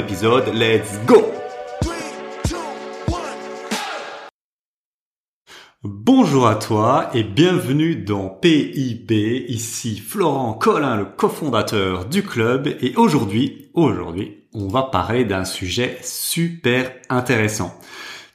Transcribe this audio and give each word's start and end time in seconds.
l'épisode. 0.00 0.46
Let's 0.54 0.98
go 1.04 1.30
Bonjour 5.82 6.46
à 6.46 6.54
toi 6.54 7.10
et 7.12 7.22
bienvenue 7.22 7.96
dans 7.96 8.30
PIB. 8.30 9.44
Ici 9.48 9.98
Florent 9.98 10.54
Collin, 10.54 10.96
le 10.96 11.04
cofondateur 11.04 12.06
du 12.06 12.22
club. 12.22 12.68
Et 12.80 12.94
aujourd'hui, 12.96 13.70
aujourd'hui, 13.74 14.38
on 14.54 14.68
va 14.68 14.84
parler 14.84 15.26
d'un 15.26 15.44
sujet 15.44 15.98
super 16.02 16.90
intéressant. 17.10 17.78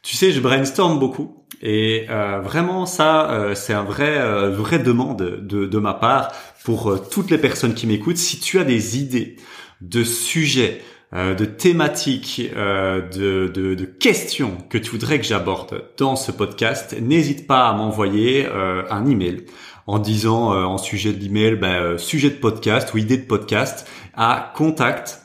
Tu 0.03 0.15
sais, 0.15 0.31
je 0.31 0.41
brainstorm 0.41 0.99
beaucoup 0.99 1.47
et 1.63 2.05
euh, 2.11 2.41
vraiment 2.41 2.85
ça, 2.85 3.31
euh, 3.31 3.55
c'est 3.55 3.73
un 3.73 3.83
vrai, 3.83 4.19
euh, 4.19 4.51
vraie 4.51 4.77
demande 4.77 5.17
de, 5.17 5.79
ma 5.79 5.95
part 5.95 6.31
pour 6.63 7.09
toutes 7.09 7.31
les 7.31 7.39
personnes 7.39 7.73
qui 7.73 7.87
m'écoutent. 7.87 8.17
Si 8.17 8.39
tu 8.39 8.59
as 8.59 8.63
des 8.63 8.99
idées 8.99 9.37
de 9.81 10.03
sujets, 10.03 10.81
de 11.13 11.45
thématiques, 11.45 12.41
euh, 12.55 13.01
de, 13.09 13.47
de, 13.47 13.75
de, 13.75 13.85
questions 13.85 14.57
que 14.69 14.77
tu 14.77 14.91
voudrais 14.91 15.19
que 15.19 15.25
j'aborde 15.25 15.83
dans 15.97 16.15
ce 16.15 16.31
podcast, 16.31 16.95
n'hésite 16.99 17.47
pas 17.47 17.69
à 17.69 17.73
m'envoyer 17.73 18.47
euh, 18.47 18.83
un 18.89 19.05
email 19.05 19.45
en 19.87 19.99
disant 19.99 20.51
en 20.51 20.79
sujet 20.79 21.13
de 21.13 21.19
l'email, 21.19 21.55
ben, 21.55 21.99
sujet 21.99 22.31
de 22.31 22.35
podcast 22.35 22.91
ou 22.93 22.97
idée 22.97 23.17
de 23.17 23.25
podcast 23.25 23.87
à 24.15 24.51
contact 24.55 25.21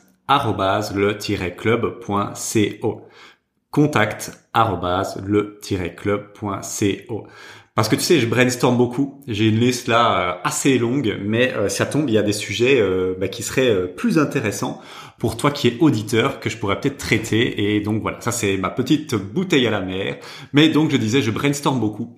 le-club.co 0.93 3.01
contact 3.71 4.37
le-club.co 5.25 7.27
parce 7.75 7.89
que 7.89 7.95
tu 7.95 8.01
sais, 8.01 8.19
je 8.19 8.25
brainstorm 8.25 8.77
beaucoup. 8.77 9.21
J'ai 9.27 9.47
une 9.47 9.59
liste 9.59 9.87
là 9.87 10.41
assez 10.43 10.77
longue, 10.77 11.17
mais 11.23 11.53
ça 11.69 11.85
tombe, 11.85 12.09
il 12.09 12.13
y 12.13 12.17
a 12.17 12.23
des 12.23 12.33
sujets 12.33 12.83
bah, 13.19 13.27
qui 13.27 13.43
seraient 13.43 13.87
plus 13.95 14.19
intéressants 14.19 14.81
pour 15.19 15.37
toi 15.37 15.51
qui 15.51 15.67
es 15.67 15.77
auditeur 15.79 16.39
que 16.39 16.49
je 16.49 16.57
pourrais 16.57 16.79
peut-être 16.79 16.97
traiter. 16.97 17.75
Et 17.75 17.79
donc 17.79 18.01
voilà, 18.01 18.19
ça 18.21 18.31
c'est 18.31 18.57
ma 18.57 18.69
petite 18.69 19.15
bouteille 19.15 19.67
à 19.67 19.71
la 19.71 19.81
mer. 19.81 20.17
Mais 20.51 20.69
donc 20.69 20.91
je 20.91 20.97
disais, 20.97 21.21
je 21.21 21.31
brainstorm 21.31 21.79
beaucoup. 21.79 22.15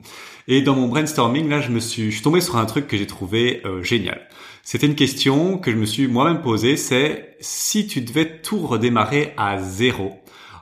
Et 0.48 0.62
dans 0.62 0.76
mon 0.76 0.88
brainstorming, 0.88 1.50
là, 1.50 1.62
je 1.62 1.70
me 1.70 1.80
suis, 1.80 2.06
je 2.06 2.16
suis 2.16 2.22
tombé 2.22 2.42
sur 2.42 2.58
un 2.58 2.66
truc 2.66 2.88
que 2.88 2.98
j'ai 2.98 3.08
trouvé 3.08 3.62
euh, 3.66 3.82
génial. 3.82 4.28
C'était 4.62 4.88
une 4.88 4.96
question 4.96 5.58
que 5.58 5.72
je 5.72 5.78
me 5.78 5.86
suis 5.86 6.08
moi-même 6.08 6.42
posée, 6.42 6.78
c'est 6.78 7.36
si 7.40 7.88
tu 7.88 8.02
devais 8.02 8.42
tout 8.42 8.66
redémarrer 8.66 9.34
à 9.38 9.60
zéro. 9.60 10.14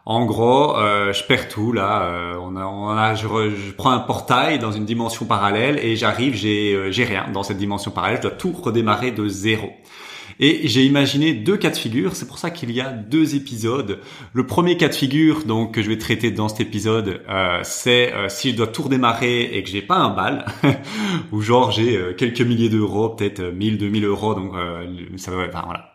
En 0.05 0.25
gros, 0.25 0.77
euh, 0.77 1.13
je 1.13 1.23
perds 1.23 1.47
tout 1.47 1.71
là. 1.71 2.03
Euh, 2.03 2.35
on 2.41 2.55
a, 2.55 2.66
on 2.66 2.89
a 2.89 3.13
je, 3.16 3.27
je, 3.27 3.71
prends 3.71 3.91
un 3.91 3.99
portail 3.99 4.57
dans 4.57 4.71
une 4.71 4.85
dimension 4.85 5.25
parallèle 5.25 5.77
et 5.80 5.95
j'arrive, 5.95 6.35
j'ai, 6.35 6.73
euh, 6.73 6.91
j'ai 6.91 7.03
rien 7.03 7.27
dans 7.31 7.44
cette 7.44 7.57
dimension 7.57 7.91
parallèle. 7.91 8.17
Je 8.17 8.23
dois 8.23 8.31
tout 8.31 8.52
redémarrer 8.52 9.11
de 9.11 9.27
zéro. 9.27 9.69
Et 10.39 10.67
j'ai 10.67 10.85
imaginé 10.85 11.33
deux 11.33 11.55
cas 11.55 11.69
de 11.69 11.75
figure, 11.75 12.16
c'est 12.16 12.27
pour 12.27 12.39
ça 12.39 12.49
qu'il 12.49 12.72
y 12.72 12.81
a 12.81 12.89
deux 12.89 13.35
épisodes. 13.35 13.99
Le 14.33 14.47
premier 14.47 14.75
cas 14.75 14.88
de 14.88 14.95
figure 14.95 15.45
donc 15.45 15.75
que 15.75 15.83
je 15.83 15.89
vais 15.89 15.99
traiter 15.99 16.31
dans 16.31 16.49
cet 16.49 16.61
épisode, 16.61 17.22
euh, 17.29 17.59
c'est 17.63 18.11
euh, 18.11 18.27
si 18.27 18.52
je 18.52 18.55
dois 18.55 18.67
tout 18.67 18.83
redémarrer 18.83 19.44
et 19.44 19.61
que 19.61 19.69
j'ai 19.69 19.83
pas 19.83 19.97
un 19.97 20.09
bal, 20.09 20.45
ou 21.31 21.41
genre 21.41 21.69
j'ai 21.69 22.16
quelques 22.17 22.41
milliers 22.41 22.69
d'euros, 22.69 23.09
peut-être 23.09 23.41
1000, 23.41 23.78
2000 23.78 24.06
euros, 24.06 24.34
donc 24.34 24.53
ça 25.17 25.29
va, 25.29 25.45
enfin, 25.47 25.61
voilà. 25.63 25.91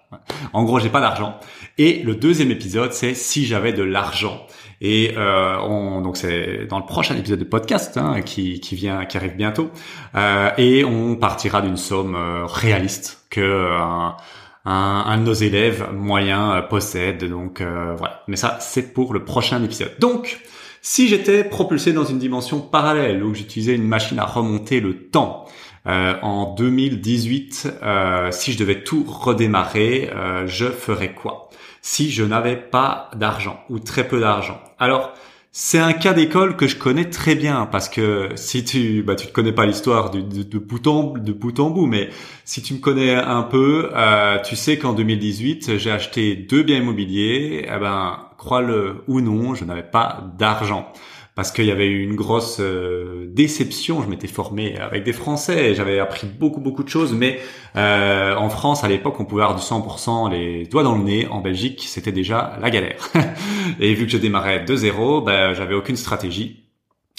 En 0.53 0.65
gros, 0.65 0.79
j'ai 0.79 0.89
pas 0.89 1.01
d'argent. 1.01 1.39
Et 1.79 2.03
le 2.03 2.15
deuxième 2.15 2.51
épisode, 2.51 2.93
c'est 2.93 3.15
si 3.15 3.45
j'avais 3.45 3.73
de 3.73 3.83
l'argent. 3.83 4.47
Et 4.81 5.15
euh, 5.17 5.59
on, 5.59 6.01
donc 6.03 6.17
c'est 6.17 6.67
dans 6.67 6.79
le 6.79 6.85
prochain 6.85 7.17
épisode 7.17 7.39
de 7.39 7.45
podcast 7.45 7.97
hein, 7.97 8.21
qui, 8.23 8.61
qui 8.61 8.75
vient, 8.75 9.05
qui 9.07 9.17
arrive 9.17 9.37
bientôt. 9.37 9.71
Euh, 10.15 10.51
et 10.59 10.85
on 10.85 11.17
partira 11.17 11.63
d'une 11.63 11.77
somme 11.77 12.15
euh, 12.15 12.45
réaliste 12.47 13.27
que 13.31 13.41
euh, 13.41 13.79
un, 13.79 14.17
un, 14.65 15.19
de 15.19 15.23
nos 15.23 15.33
élèves 15.33 15.89
moyens 15.93 16.63
possède. 16.69 17.25
Donc 17.25 17.63
voilà. 17.63 18.23
Mais 18.29 18.37
ça, 18.37 18.59
c'est 18.61 18.93
pour 18.93 19.15
le 19.15 19.25
prochain 19.25 19.63
épisode. 19.63 19.93
Donc 19.99 20.41
si 20.83 21.09
j'étais 21.09 21.43
propulsé 21.45 21.93
dans 21.93 22.05
une 22.05 22.19
dimension 22.19 22.61
parallèle 22.61 23.23
où 23.25 23.35
j'utilisais 23.35 23.75
une 23.75 23.87
machine 23.87 24.19
à 24.19 24.25
remonter 24.25 24.81
le 24.81 25.09
temps, 25.09 25.47
euh, 25.87 26.15
en 26.23 26.55
2018, 26.55 27.75
euh, 27.83 28.31
si 28.33 28.53
je 28.53 28.59
devais 28.59 28.83
tout 28.83 29.05
redémarrer, 29.05 30.11
euh, 30.15 30.47
je 30.47 30.67
ferais 30.67 31.15
quoi 31.15 31.51
Si 31.83 32.11
je 32.11 32.25
n'avais 32.25 32.57
pas 32.57 33.11
d'argent 33.15 33.61
ou 33.71 33.79
très 33.79 34.09
peu 34.09 34.21
d'argent? 34.21 34.61
Alors, 34.79 35.13
c'est 35.59 35.79
un 35.79 35.95
cas 35.95 36.13
d'école 36.13 36.55
que 36.55 36.67
je 36.67 36.77
connais 36.77 37.09
très 37.09 37.35
bien 37.35 37.65
parce 37.65 37.89
que 37.89 38.29
si 38.35 38.63
tu 38.63 39.03
bah 39.03 39.15
tu 39.15 39.27
ne 39.29 39.33
connais 39.33 39.53
pas 39.53 39.65
l'histoire 39.65 40.11
de, 40.11 40.21
de, 40.21 40.43
de, 40.43 40.59
bout 40.59 40.87
en, 40.87 41.71
bout 41.71 41.87
mais 41.87 42.11
si 42.45 42.61
tu 42.61 42.75
me 42.75 42.79
connais 42.79 43.15
un 43.15 43.43
peu 43.43 43.89
euh, 43.95 44.37
tu 44.45 44.55
sais 44.55 44.77
qu'en 44.77 44.93
2018 44.93 45.79
j'ai 45.79 45.91
acheté 45.91 46.37
deux 46.37 46.63
biens 46.63 46.77
immobiliers 46.77 47.65
eh 47.75 47.79
ben 47.79 48.19
crois-le 48.37 49.03
ou 49.09 49.23
non 49.23 49.55
je 49.55 49.65
n'avais 49.65 49.83
pas 49.83 50.25
d'argent 50.39 50.93
parce 51.37 51.53
qu'il 51.53 51.67
y 51.67 51.71
avait 51.71 51.87
eu 51.87 52.03
une 52.03 52.17
grosse 52.17 52.59
euh, 52.61 53.27
déception. 53.29 54.03
Je 54.03 54.09
m'étais 54.09 54.27
formé 54.27 54.77
avec 54.79 55.05
des 55.05 55.13
Français, 55.13 55.75
j'avais 55.75 56.01
appris 56.01 56.27
beaucoup 56.27 56.61
beaucoup 56.61 56.83
de 56.83 56.89
choses, 56.89 57.13
mais 57.13 57.39
euh, 57.77 58.35
en 58.35 58.49
France 58.49 58.83
à 58.83 58.89
l'époque 58.89 59.21
on 59.21 59.27
pouvait 59.27 59.43
avoir 59.43 59.57
du 59.57 59.63
100% 59.63 60.31
les 60.31 60.65
doigts 60.65 60.83
dans 60.83 60.97
le 60.97 61.05
nez. 61.05 61.29
En 61.29 61.41
Belgique 61.41 61.85
c'était 61.87 62.11
déjà 62.11 62.59
la 62.61 62.71
galère. 62.71 63.11
et 63.81 63.95
vu 63.95 64.07
que 64.07 64.13
je 64.13 64.19
démarrais 64.19 64.65
de 64.65 64.75
zéro, 64.75 65.21
ben, 65.21 65.53
j'avais 65.53 65.75
aucune 65.75 65.97
stratégie. 65.97 66.66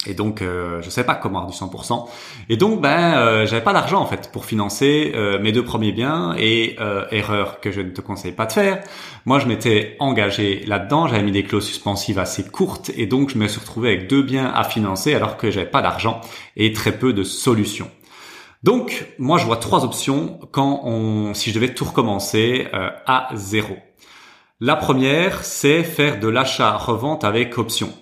Et 0.05 0.13
donc, 0.13 0.41
euh, 0.43 0.79
je 0.83 0.91
sais 0.91 1.03
pas 1.03 1.15
comment 1.15 1.39
avoir 1.39 1.51
du 1.51 1.57
100%. 1.57 2.07
Et 2.49 2.57
donc, 2.57 2.81
ben, 2.81 3.15
euh, 3.17 3.47
j'avais 3.47 3.63
pas 3.63 3.73
d'argent 3.73 3.99
en 3.99 4.05
fait 4.05 4.31
pour 4.31 4.45
financer 4.45 5.11
euh, 5.15 5.39
mes 5.39 5.51
deux 5.51 5.65
premiers 5.65 5.91
biens. 5.91 6.35
Et 6.37 6.75
euh, 6.79 7.05
erreur 7.09 7.59
que 7.61 7.71
je 7.71 7.81
ne 7.81 7.89
te 7.89 8.01
conseille 8.01 8.31
pas 8.31 8.45
de 8.45 8.51
faire. 8.51 8.83
Moi, 9.25 9.39
je 9.39 9.47
m'étais 9.47 9.95
engagé 9.99 10.63
là-dedans. 10.67 11.07
J'avais 11.07 11.23
mis 11.23 11.31
des 11.31 11.43
clauses 11.43 11.65
suspensives 11.65 12.19
assez 12.19 12.45
courtes, 12.45 12.91
et 12.95 13.07
donc 13.07 13.29
je 13.29 13.37
me 13.39 13.47
suis 13.47 13.59
retrouvé 13.59 13.89
avec 13.89 14.07
deux 14.07 14.21
biens 14.21 14.51
à 14.53 14.63
financer 14.63 15.15
alors 15.15 15.35
que 15.35 15.49
j'avais 15.49 15.69
pas 15.69 15.81
d'argent 15.81 16.21
et 16.55 16.71
très 16.73 16.91
peu 16.91 17.11
de 17.11 17.23
solutions. 17.23 17.89
Donc, 18.63 19.07
moi, 19.17 19.37
je 19.37 19.45
vois 19.45 19.57
trois 19.57 19.83
options 19.83 20.39
quand 20.51 20.81
on, 20.83 21.33
si 21.33 21.49
je 21.49 21.55
devais 21.55 21.73
tout 21.73 21.85
recommencer 21.85 22.67
à 22.73 23.29
zéro. 23.35 23.77
La 24.59 24.75
première, 24.75 25.43
c'est 25.43 25.83
faire 25.83 26.19
de 26.19 26.27
l'achat-revente 26.27 27.23
avec 27.23 27.57
option. 27.57 27.93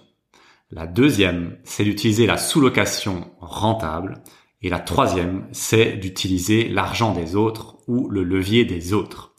La 0.71 0.87
deuxième, 0.87 1.57
c'est 1.63 1.83
d'utiliser 1.83 2.25
la 2.25 2.37
sous-location 2.37 3.31
rentable. 3.39 4.23
Et 4.61 4.69
la 4.69 4.79
troisième, 4.79 5.47
c'est 5.51 5.93
d'utiliser 5.93 6.67
l'argent 6.69 7.13
des 7.13 7.35
autres 7.35 7.77
ou 7.87 8.09
le 8.09 8.23
levier 8.23 8.65
des 8.65 8.93
autres. 8.93 9.35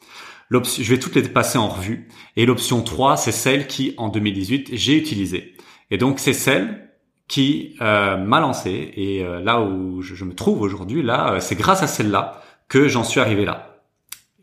Je 0.50 0.88
vais 0.88 1.00
toutes 1.00 1.16
les 1.16 1.22
passer 1.22 1.58
en 1.58 1.68
revue. 1.68 2.08
Et 2.36 2.46
l'option 2.46 2.82
3, 2.82 3.16
c'est 3.16 3.32
celle 3.32 3.66
qui, 3.66 3.94
en 3.96 4.08
2018, 4.08 4.70
j'ai 4.72 4.96
utilisée. 4.96 5.54
Et 5.90 5.98
donc, 5.98 6.20
c'est 6.20 6.32
celle 6.32 6.90
qui 7.26 7.74
euh, 7.80 8.16
m'a 8.16 8.38
lancé. 8.38 8.92
Et 8.94 9.24
euh, 9.24 9.40
là 9.40 9.60
où 9.60 10.02
je, 10.02 10.24
me 10.24 10.32
trouve 10.32 10.60
aujourd'hui, 10.60 11.02
là, 11.02 11.32
euh, 11.32 11.40
c'est 11.40 11.56
grâce 11.56 11.82
à 11.82 11.88
celle-là 11.88 12.40
que 12.68 12.86
j'en 12.86 13.02
suis 13.02 13.18
arrivé 13.18 13.44
là. 13.44 13.82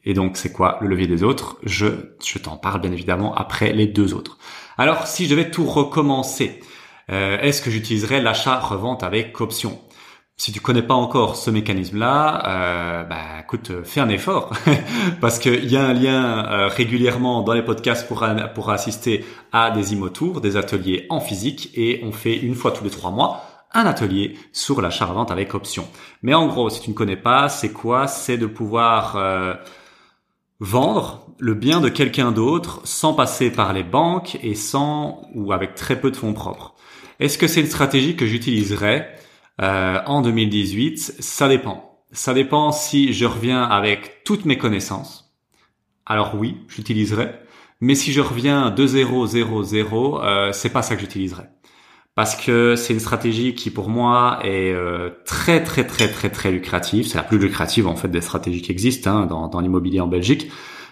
Et 0.04 0.14
donc, 0.14 0.36
c'est 0.36 0.52
quoi 0.52 0.80
le 0.82 0.90
levier 0.90 1.08
des 1.08 1.24
autres? 1.24 1.58
Je, 1.64 1.88
je 2.22 2.38
t'en 2.40 2.58
parle 2.58 2.82
bien 2.82 2.92
évidemment 2.92 3.34
après 3.34 3.72
les 3.72 3.88
deux 3.88 4.14
autres. 4.14 4.38
Alors, 4.78 5.08
si 5.08 5.26
je 5.26 5.30
devais 5.30 5.50
tout 5.50 5.64
recommencer, 5.64 6.60
euh, 7.12 7.40
est-ce 7.40 7.62
que 7.62 7.70
j'utiliserai 7.70 8.22
l'achat-revente 8.22 9.04
avec 9.04 9.40
option? 9.42 9.80
Si 10.36 10.52
tu 10.52 10.60
connais 10.60 10.82
pas 10.82 10.96
encore 10.96 11.36
ce 11.36 11.52
mécanisme-là, 11.52 12.44
euh, 12.48 13.04
bah 13.04 13.42
écoute, 13.42 13.72
fais 13.84 14.00
un 14.00 14.10
effort 14.10 14.52
parce 15.22 15.38
qu'il 15.38 15.70
y 15.70 15.78
a 15.78 15.86
un 15.86 15.94
lien 15.94 16.46
euh, 16.46 16.68
régulièrement 16.68 17.44
dans 17.44 17.54
les 17.54 17.62
podcasts 17.62 18.08
pour 18.08 18.72
assister 18.72 19.26
à 19.52 19.70
des 19.70 19.94
immotours, 19.94 20.42
des 20.42 20.58
ateliers 20.58 21.06
en 21.10 21.20
physique 21.20 21.70
et 21.76 22.02
on 22.04 22.12
fait 22.12 22.36
une 22.36 22.56
fois 22.56 22.72
tous 22.72 22.84
les 22.84 22.90
trois 22.90 23.12
mois 23.12 23.44
un 23.74 23.86
atelier 23.86 24.38
sur 24.52 24.82
l'achat-revente 24.82 25.32
avec 25.32 25.54
option. 25.54 25.88
Mais 26.22 26.34
en 26.34 26.48
gros, 26.48 26.70
si 26.70 26.82
tu 26.82 26.90
ne 26.90 26.96
connais 26.96 27.18
pas, 27.18 27.50
c'est 27.50 27.72
quoi? 27.72 28.08
C'est 28.08 28.38
de 28.38 28.46
pouvoir 28.46 29.16
euh, 29.16 29.56
vendre 30.60 31.28
le 31.40 31.54
bien 31.54 31.82
de 31.82 31.90
quelqu'un 31.90 32.32
d'autre 32.32 32.82
sans 32.84 33.14
passer 33.14 33.52
par 33.52 33.74
les 33.74 33.84
banques 33.84 34.38
et 34.44 34.56
sans 34.56 35.28
ou 35.34 35.52
avec 35.52 35.76
très 35.76 36.00
peu 36.00 36.12
de 36.12 36.16
fonds 36.16 36.34
propres. 36.34 36.76
Est-ce 37.20 37.38
que 37.38 37.48
c'est 37.48 37.62
une 37.62 37.68
stratégie 37.68 38.16
que 38.16 38.26
j'utiliserai 38.26 39.06
euh, 39.62 40.00
en 40.06 40.22
2018 40.22 40.98
Ça 41.20 41.48
dépend. 41.48 42.00
Ça 42.12 42.34
dépend 42.34 42.72
si 42.72 43.14
je 43.14 43.26
reviens 43.26 43.64
avec 43.64 44.24
toutes 44.24 44.46
mes 44.46 44.58
connaissances. 44.58 45.34
Alors 46.06 46.36
oui, 46.36 46.58
j'utiliserai. 46.68 47.32
Mais 47.82 47.96
si 47.96 48.14
je 48.14 48.22
reviens 48.22 48.70
2-0, 48.72 49.64
0, 49.64 50.22
euh, 50.22 50.52
c'est 50.54 50.70
pas 50.70 50.82
ça 50.82 50.96
que 50.96 51.02
j'utiliserai. 51.02 51.44
Parce 52.16 52.36
que 52.36 52.76
c'est 52.76 52.94
une 52.94 53.00
stratégie 53.00 53.56
qui 53.56 53.72
pour 53.72 53.90
moi 53.90 54.40
est 54.44 54.72
euh, 54.72 55.10
très 55.26 55.64
très 55.64 55.86
très 55.86 56.08
très 56.12 56.30
très 56.30 56.52
lucrative. 56.52 57.08
C'est 57.08 57.18
la 57.18 57.24
plus 57.24 57.40
lucrative 57.40 57.88
en 57.88 57.96
fait 57.96 58.08
des 58.08 58.22
stratégies 58.22 58.62
qui 58.62 58.72
existent 58.72 59.10
hein, 59.10 59.26
dans, 59.26 59.48
dans 59.48 59.60
l'immobilier 59.60 60.00
en 60.00 60.08
Belgique. 60.08 60.52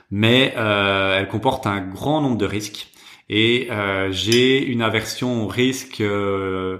Mais 0.10 0.54
euh, 0.58 1.18
elle 1.18 1.28
comporte 1.28 1.68
un 1.68 1.80
grand 1.80 2.22
nombre 2.22 2.38
de 2.38 2.46
risques. 2.46 2.88
Et 3.30 3.68
euh, 3.72 4.12
j'ai 4.12 4.64
une 4.64 4.82
aversion 4.82 5.44
au 5.44 5.48
risque 5.48 6.02
euh, 6.02 6.80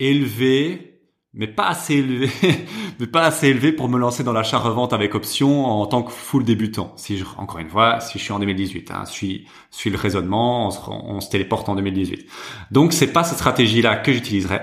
élevé 0.00 0.98
mais 1.34 1.46
pas 1.46 1.68
assez 1.68 1.94
élevé, 1.94 2.30
mais 3.00 3.06
pas 3.06 3.22
assez 3.22 3.48
élevé 3.48 3.72
pour 3.72 3.88
me 3.88 3.98
lancer 3.98 4.24
dans 4.24 4.32
l'achat-revente 4.32 4.92
avec 4.92 5.14
option 5.14 5.66
en 5.66 5.86
tant 5.86 6.02
que 6.02 6.10
full 6.10 6.44
débutant. 6.44 6.92
Si 6.96 7.18
je, 7.18 7.24
encore 7.36 7.60
une 7.60 7.68
fois, 7.68 8.00
si 8.00 8.18
je 8.18 8.24
suis 8.24 8.32
en 8.32 8.38
2018, 8.38 8.90
hein, 8.90 9.04
suis, 9.04 9.46
suis 9.70 9.90
le 9.90 9.96
raisonnement, 9.96 10.68
on 10.88 11.20
se, 11.20 11.30
téléporte 11.30 11.68
en 11.68 11.76
2018. 11.76 12.28
Donc 12.70 12.92
c'est 12.92 13.12
pas 13.12 13.24
cette 13.24 13.38
stratégie-là 13.38 13.96
que 13.96 14.12
j'utiliserai. 14.12 14.60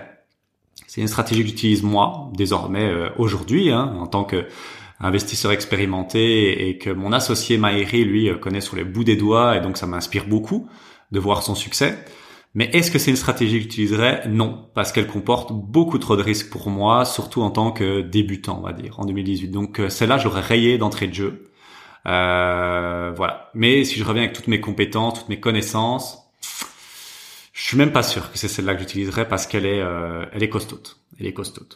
C'est 0.87 1.01
une 1.01 1.07
stratégie 1.07 1.43
que 1.43 1.47
j'utilise 1.49 1.83
moi 1.83 2.31
désormais 2.35 2.85
euh, 2.85 3.09
aujourd'hui 3.17 3.71
hein, 3.71 3.95
en 3.99 4.07
tant 4.07 4.23
que 4.23 4.45
investisseur 4.99 5.51
expérimenté 5.51 6.69
et 6.69 6.77
que 6.77 6.89
mon 6.89 7.11
associé 7.11 7.57
Maïri 7.57 8.05
lui 8.05 8.29
euh, 8.29 8.35
connaît 8.35 8.61
sur 8.61 8.75
les 8.75 8.85
bouts 8.85 9.03
des 9.03 9.17
doigts 9.17 9.57
et 9.57 9.61
donc 9.61 9.77
ça 9.77 9.87
m'inspire 9.87 10.25
beaucoup 10.25 10.67
de 11.11 11.19
voir 11.19 11.43
son 11.43 11.55
succès. 11.55 11.97
Mais 12.55 12.69
est-ce 12.71 12.89
que 12.89 12.99
c'est 12.99 13.11
une 13.11 13.17
stratégie 13.17 13.57
que 13.57 13.63
j'utiliserais? 13.63 14.23
Non, 14.29 14.69
parce 14.73 14.93
qu'elle 14.93 15.07
comporte 15.07 15.51
beaucoup 15.51 15.97
trop 15.97 16.15
de 16.15 16.21
risques 16.23 16.49
pour 16.49 16.69
moi, 16.69 17.03
surtout 17.03 17.41
en 17.41 17.51
tant 17.51 17.71
que 17.71 17.99
débutant, 18.01 18.59
on 18.59 18.65
va 18.65 18.71
dire, 18.71 18.97
en 18.99 19.05
2018. 19.05 19.49
Donc 19.49 19.79
euh, 19.79 19.89
celle-là, 19.89 20.17
j'aurais 20.17 20.41
rayé 20.41 20.77
d'entrée 20.77 21.07
de 21.07 21.13
jeu. 21.13 21.51
Euh, 22.07 23.11
voilà. 23.15 23.51
Mais 23.55 23.83
si 23.83 23.99
je 23.99 24.05
reviens 24.05 24.23
avec 24.23 24.33
toutes 24.33 24.47
mes 24.47 24.61
compétences, 24.61 25.19
toutes 25.19 25.29
mes 25.29 25.39
connaissances, 25.41 26.19
je 27.51 27.61
suis 27.61 27.77
même 27.77 27.91
pas 27.91 28.03
sûr 28.03 28.31
que 28.31 28.37
c'est 28.37 28.47
celle-là 28.47 28.73
que 28.75 28.79
j'utiliserais 28.81 29.27
parce 29.27 29.47
qu'elle 29.47 29.65
est, 29.65 29.81
euh, 29.81 30.25
elle 30.31 30.43
est 30.43 30.49
costaude. 30.49 30.87
Elle 31.19 31.27
est 31.27 31.33
costaude. 31.33 31.73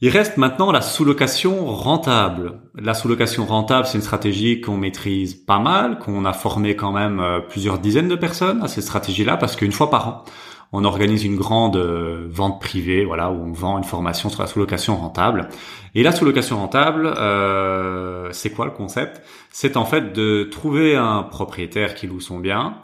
Il 0.00 0.10
reste 0.10 0.36
maintenant 0.36 0.70
la 0.70 0.80
sous-location 0.80 1.66
rentable. 1.66 2.60
La 2.76 2.94
sous-location 2.94 3.46
rentable, 3.46 3.84
c'est 3.84 3.98
une 3.98 4.04
stratégie 4.04 4.60
qu'on 4.60 4.76
maîtrise 4.76 5.34
pas 5.34 5.58
mal, 5.58 5.98
qu'on 5.98 6.24
a 6.24 6.32
formé 6.32 6.76
quand 6.76 6.92
même 6.92 7.18
euh, 7.18 7.40
plusieurs 7.40 7.80
dizaines 7.80 8.06
de 8.06 8.14
personnes 8.14 8.62
à 8.62 8.68
cette 8.68 8.84
stratégie-là, 8.84 9.36
parce 9.36 9.56
qu'une 9.56 9.72
fois 9.72 9.90
par 9.90 10.08
an, 10.08 10.24
on 10.70 10.84
organise 10.84 11.24
une 11.24 11.34
grande 11.34 11.74
euh, 11.74 12.28
vente 12.30 12.60
privée, 12.60 13.04
voilà, 13.04 13.32
où 13.32 13.42
on 13.42 13.50
vend 13.50 13.76
une 13.76 13.82
formation 13.82 14.28
sur 14.28 14.40
la 14.40 14.46
sous-location 14.46 14.94
rentable. 14.94 15.48
Et 15.96 16.04
la 16.04 16.12
sous-location 16.12 16.58
rentable, 16.58 17.12
euh, 17.18 18.28
c'est 18.30 18.50
quoi 18.50 18.66
le 18.66 18.70
concept? 18.70 19.20
C'est 19.50 19.76
en 19.76 19.84
fait 19.84 20.12
de 20.12 20.44
trouver 20.44 20.94
un 20.94 21.24
propriétaire 21.24 21.96
qui 21.96 22.06
loue 22.06 22.20
son 22.20 22.38
bien 22.38 22.76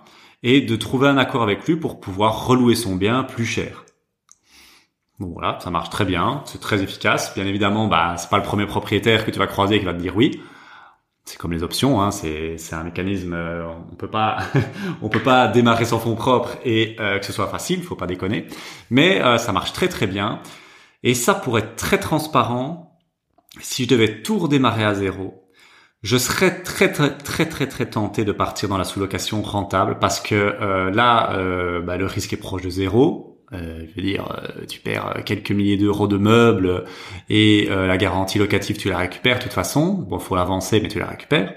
et 0.42 0.62
de 0.62 0.74
trouver 0.74 1.06
un 1.06 1.16
accord 1.16 1.44
avec 1.44 1.64
lui 1.64 1.76
pour 1.76 2.00
pouvoir 2.00 2.48
relouer 2.48 2.74
son 2.74 2.96
bien 2.96 3.22
plus 3.22 3.46
cher. 3.46 3.83
Bon 5.20 5.28
voilà, 5.28 5.58
ça 5.60 5.70
marche 5.70 5.90
très 5.90 6.04
bien, 6.04 6.42
c'est 6.44 6.60
très 6.60 6.82
efficace. 6.82 7.34
Bien 7.34 7.46
évidemment, 7.46 7.86
bah 7.86 8.16
c'est 8.18 8.28
pas 8.28 8.38
le 8.38 8.42
premier 8.42 8.66
propriétaire 8.66 9.24
que 9.24 9.30
tu 9.30 9.38
vas 9.38 9.46
croiser 9.46 9.78
qui 9.78 9.84
va 9.84 9.94
te 9.94 10.00
dire 10.00 10.16
oui. 10.16 10.42
C'est 11.24 11.38
comme 11.38 11.52
les 11.52 11.62
options, 11.62 12.02
hein, 12.02 12.10
c'est 12.10 12.58
c'est 12.58 12.74
un 12.74 12.82
mécanisme. 12.84 13.32
Euh, 13.32 13.64
on 13.92 13.94
peut 13.94 14.10
pas 14.10 14.38
on 15.02 15.08
peut 15.08 15.22
pas 15.22 15.46
démarrer 15.48 15.84
sans 15.84 16.00
fonds 16.00 16.16
propres 16.16 16.56
et 16.64 16.96
euh, 17.00 17.18
que 17.20 17.26
ce 17.26 17.32
soit 17.32 17.46
facile, 17.48 17.82
faut 17.82 17.94
pas 17.96 18.08
déconner. 18.08 18.48
Mais 18.90 19.22
euh, 19.22 19.38
ça 19.38 19.52
marche 19.52 19.72
très 19.72 19.88
très 19.88 20.08
bien. 20.08 20.40
Et 21.04 21.14
ça 21.14 21.34
pour 21.34 21.58
être 21.58 21.76
très 21.76 22.00
transparent, 22.00 22.98
si 23.60 23.84
je 23.84 23.88
devais 23.90 24.22
tout 24.22 24.38
redémarrer 24.38 24.84
à 24.84 24.94
zéro, 24.94 25.48
je 26.02 26.16
serais 26.18 26.62
très 26.62 26.92
très 26.92 27.16
très 27.16 27.46
très 27.48 27.68
très 27.68 27.86
tenté 27.88 28.24
de 28.24 28.32
partir 28.32 28.68
dans 28.68 28.78
la 28.78 28.84
sous-location 28.84 29.42
rentable 29.42 29.98
parce 30.00 30.20
que 30.20 30.90
là, 30.92 31.80
bah, 31.82 31.96
le 31.96 32.06
risque 32.06 32.32
est 32.32 32.36
proche 32.38 32.62
de 32.62 32.70
zéro 32.70 33.33
euh, 33.54 33.86
je 33.88 33.94
veux 34.00 34.06
dire, 34.06 34.26
euh, 34.30 34.64
tu 34.68 34.80
perds 34.80 35.22
quelques 35.24 35.50
milliers 35.50 35.76
d'euros 35.76 36.06
de 36.06 36.16
meubles 36.16 36.84
et 37.28 37.68
euh, 37.70 37.86
la 37.86 37.96
garantie 37.96 38.38
locative, 38.38 38.76
tu 38.76 38.88
la 38.88 38.98
récupères 38.98 39.38
de 39.38 39.44
toute 39.44 39.52
façon. 39.52 39.92
Bon, 39.92 40.18
faut 40.18 40.36
l'avancer, 40.36 40.80
mais 40.80 40.88
tu 40.88 40.98
la 40.98 41.06
récupères 41.06 41.54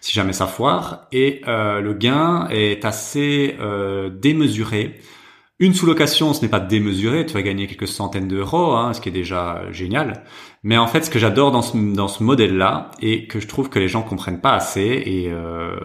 si 0.00 0.12
jamais 0.12 0.32
ça 0.32 0.46
foire. 0.46 1.08
Et 1.10 1.42
le 1.44 1.92
gain 1.92 2.46
est 2.52 2.84
assez 2.84 3.56
démesuré 4.12 5.00
une 5.60 5.74
sous-location, 5.74 6.34
ce 6.34 6.42
n'est 6.42 6.48
pas 6.48 6.60
démesuré, 6.60 7.26
tu 7.26 7.34
vas 7.34 7.42
gagner 7.42 7.66
quelques 7.66 7.88
centaines 7.88 8.28
d'euros, 8.28 8.74
hein, 8.74 8.92
ce 8.92 9.00
qui 9.00 9.08
est 9.08 9.12
déjà 9.12 9.62
génial. 9.72 10.22
Mais 10.62 10.78
en 10.78 10.86
fait, 10.86 11.04
ce 11.04 11.10
que 11.10 11.18
j'adore 11.18 11.50
dans 11.50 11.62
ce, 11.62 11.76
dans 11.76 12.06
ce 12.06 12.22
modèle-là, 12.22 12.92
et 13.00 13.26
que 13.26 13.40
je 13.40 13.48
trouve 13.48 13.68
que 13.68 13.80
les 13.80 13.88
gens 13.88 14.02
comprennent 14.02 14.40
pas 14.40 14.52
assez, 14.52 15.02
et, 15.04 15.28
euh, 15.32 15.76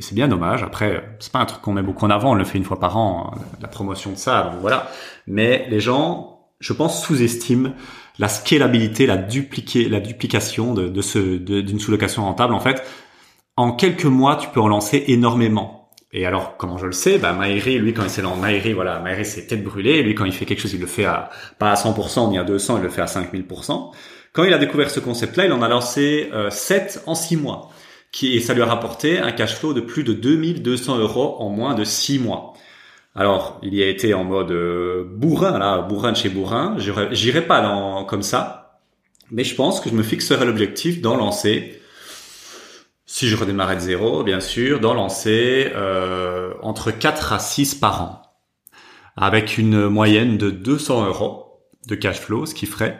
c'est 0.00 0.16
bien 0.16 0.26
dommage. 0.26 0.64
Après, 0.64 1.16
c'est 1.20 1.30
pas 1.30 1.38
un 1.38 1.44
truc 1.44 1.62
qu'on 1.62 1.72
met 1.72 1.82
beaucoup 1.82 2.04
en 2.04 2.10
avant, 2.10 2.32
on 2.32 2.34
le 2.34 2.44
fait 2.44 2.58
une 2.58 2.64
fois 2.64 2.80
par 2.80 2.96
an, 2.96 3.32
hein, 3.32 3.38
la 3.60 3.68
promotion 3.68 4.10
de 4.10 4.16
ça, 4.16 4.56
voilà. 4.60 4.90
Mais 5.28 5.68
les 5.70 5.78
gens, 5.78 6.48
je 6.58 6.72
pense, 6.72 7.04
sous-estiment 7.04 7.70
la 8.18 8.28
scalabilité, 8.28 9.06
la, 9.06 9.18
dupliquer, 9.18 9.88
la 9.88 10.00
duplication 10.00 10.74
de 10.74 11.02
ce, 11.02 11.18
d'une 11.36 11.78
sous-location 11.78 12.24
rentable. 12.24 12.54
En 12.54 12.60
fait, 12.60 12.82
en 13.56 13.72
quelques 13.72 14.04
mois, 14.04 14.36
tu 14.36 14.48
peux 14.48 14.60
en 14.60 14.68
lancer 14.68 15.04
énormément. 15.08 15.75
Et 16.12 16.24
alors, 16.24 16.56
comment 16.56 16.78
je 16.78 16.86
le 16.86 16.92
sais? 16.92 17.18
Bah, 17.18 17.32
Maïri, 17.32 17.78
lui, 17.78 17.92
quand 17.92 18.04
il 18.04 18.10
s'est 18.10 18.22
dans 18.22 18.36
Maïri, 18.36 18.72
voilà, 18.72 19.00
Maïri, 19.00 19.24
c'est 19.24 19.46
tête 19.46 19.64
brûlée. 19.64 20.02
Lui, 20.02 20.14
quand 20.14 20.24
il 20.24 20.32
fait 20.32 20.44
quelque 20.44 20.60
chose, 20.60 20.72
il 20.72 20.80
le 20.80 20.86
fait 20.86 21.04
à 21.04 21.30
pas 21.58 21.70
à 21.70 21.74
100% 21.74 22.30
ni 22.30 22.38
à 22.38 22.44
200, 22.44 22.78
il 22.78 22.82
le 22.82 22.88
fait 22.88 23.02
à 23.02 23.06
5000%. 23.06 23.92
Quand 24.32 24.44
il 24.44 24.52
a 24.52 24.58
découvert 24.58 24.90
ce 24.90 25.00
concept-là, 25.00 25.46
il 25.46 25.52
en 25.52 25.62
a 25.62 25.68
lancé 25.68 26.30
euh, 26.32 26.50
7 26.50 27.02
en 27.06 27.14
6 27.14 27.36
mois. 27.36 27.70
Qui, 28.12 28.36
et 28.36 28.40
ça 28.40 28.54
lui 28.54 28.62
a 28.62 28.66
rapporté 28.66 29.18
un 29.18 29.32
cash 29.32 29.56
flow 29.56 29.74
de 29.74 29.80
plus 29.80 30.04
de 30.04 30.12
2200 30.12 30.98
euros 30.98 31.36
en 31.38 31.50
moins 31.50 31.74
de 31.74 31.84
6 31.84 32.18
mois. 32.20 32.54
Alors, 33.14 33.58
il 33.62 33.74
y 33.74 33.82
a 33.82 33.88
été 33.88 34.14
en 34.14 34.24
mode 34.24 34.52
euh, 34.52 35.04
bourrin, 35.04 35.58
là, 35.58 35.80
bourrin 35.80 36.12
de 36.12 36.16
chez 36.16 36.28
bourrin. 36.28 36.76
J'irai 37.12 37.46
pas 37.46 37.62
dans, 37.62 38.04
comme 38.04 38.22
ça. 38.22 38.78
Mais 39.30 39.42
je 39.42 39.54
pense 39.54 39.80
que 39.80 39.90
je 39.90 39.94
me 39.94 40.02
fixerai 40.02 40.44
l'objectif 40.44 41.00
d'en 41.00 41.16
lancer 41.16 41.80
si 43.06 43.28
je 43.28 43.36
redémarrais 43.36 43.76
de 43.76 43.80
zéro, 43.80 44.24
bien 44.24 44.40
sûr, 44.40 44.80
d'en 44.80 44.92
lancer 44.92 45.70
euh, 45.74 46.52
entre 46.62 46.90
4 46.90 47.32
à 47.32 47.38
6 47.38 47.76
par 47.76 48.02
an, 48.02 48.22
avec 49.16 49.58
une 49.58 49.88
moyenne 49.88 50.36
de 50.36 50.50
200 50.50 51.06
euros 51.06 51.62
de 51.86 51.94
cash 51.94 52.18
flow, 52.18 52.46
ce 52.46 52.54
qui 52.54 52.66
ferait 52.66 52.98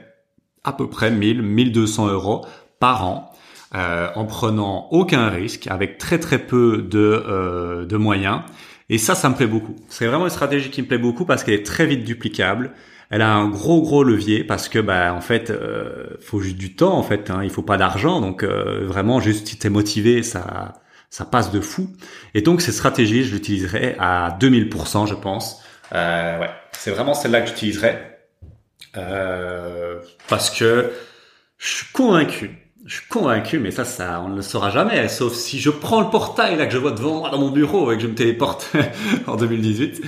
à 0.62 0.73
peu 0.73 0.88
près 0.88 1.11
1000, 1.11 1.43
1200 1.43 2.08
euros 2.08 2.47
par 2.79 3.05
an, 3.05 3.32
euh, 3.75 4.08
en 4.14 4.25
prenant 4.25 4.88
aucun 4.93 5.29
risque, 5.29 5.67
avec 5.67 5.99
très 5.99 6.20
très 6.20 6.38
peu 6.38 6.79
de, 6.88 7.25
euh, 7.26 7.85
de 7.85 7.97
moyens. 7.97 8.43
Et 8.88 8.99
ça, 8.99 9.17
ça 9.17 9.29
me 9.29 9.35
plaît 9.35 9.49
beaucoup. 9.49 9.75
C'est 9.88 10.06
vraiment 10.06 10.25
une 10.25 10.31
stratégie 10.31 10.71
qui 10.71 10.83
me 10.83 10.87
plaît 10.87 10.99
beaucoup 10.99 11.25
parce 11.25 11.42
qu'elle 11.42 11.54
est 11.54 11.66
très 11.66 11.87
vite 11.87 12.04
duplicable 12.04 12.73
elle 13.11 13.23
a 13.23 13.33
un 13.33 13.49
gros 13.49 13.83
gros 13.83 14.03
levier 14.03 14.45
parce 14.45 14.69
que 14.69 14.79
bah 14.79 15.15
en 15.15 15.21
fait 15.21 15.51
euh, 15.51 16.17
faut 16.21 16.41
juste 16.41 16.57
du 16.57 16.75
temps 16.75 16.97
en 16.97 17.03
fait 17.03 17.31
hein, 17.31 17.41
il 17.43 17.51
faut 17.51 17.63
pas 17.63 17.77
d'argent. 17.77 18.21
Donc 18.21 18.43
euh, 18.43 18.87
vraiment 18.87 19.21
juste 19.21 19.47
si 19.49 19.59
t'es 19.59 19.71
motivé 19.71 20.23
ça 20.23 20.75
ça 21.11 21.25
passe 21.25 21.51
de 21.53 21.61
fou. 21.61 21.89
Et 22.35 22.43
donc 22.43 22.61
cette 22.61 22.75
stratégie 22.75 23.25
je 23.25 23.35
l'utiliserai 23.35 23.97
à 23.99 24.37
2000% 24.41 25.07
je 25.07 25.15
pense. 25.15 25.63
Euh, 25.95 26.39
ouais. 26.41 26.51
C'est 26.73 26.91
vraiment 26.91 27.15
celle-là 27.15 27.43
que 27.43 27.49
j'utiliserai. 27.49 27.97
Euh, 28.97 30.01
parce 30.29 30.51
que 30.51 30.93
je 31.59 31.69
suis 31.69 31.87
convaincu 31.93 32.65
je 32.87 32.95
suis 32.95 33.07
convaincu, 33.09 33.59
mais 33.59 33.73
ça, 33.73 33.85
ça, 33.85 34.23
on 34.25 34.28
ne 34.28 34.37
le 34.37 34.43
saura 34.43 34.71
jamais, 34.71 35.09
sauf 35.09 35.35
si 35.35 35.59
je 35.59 35.71
prends 35.71 36.00
le 36.00 36.09
portail 36.09 36.57
là 36.57 36.66
que 36.66 36.73
je 36.73 36.78
vois 36.78 36.93
devant 36.93 37.19
moi 37.19 37.31
dans 37.31 37.38
mon 37.38 37.50
bureau 37.50 37.90
et 37.93 37.97
que 37.97 38.02
je 38.02 38.07
me 38.07 38.14
téléporte 38.14 38.73
en 39.26 39.37
2018 39.37 40.02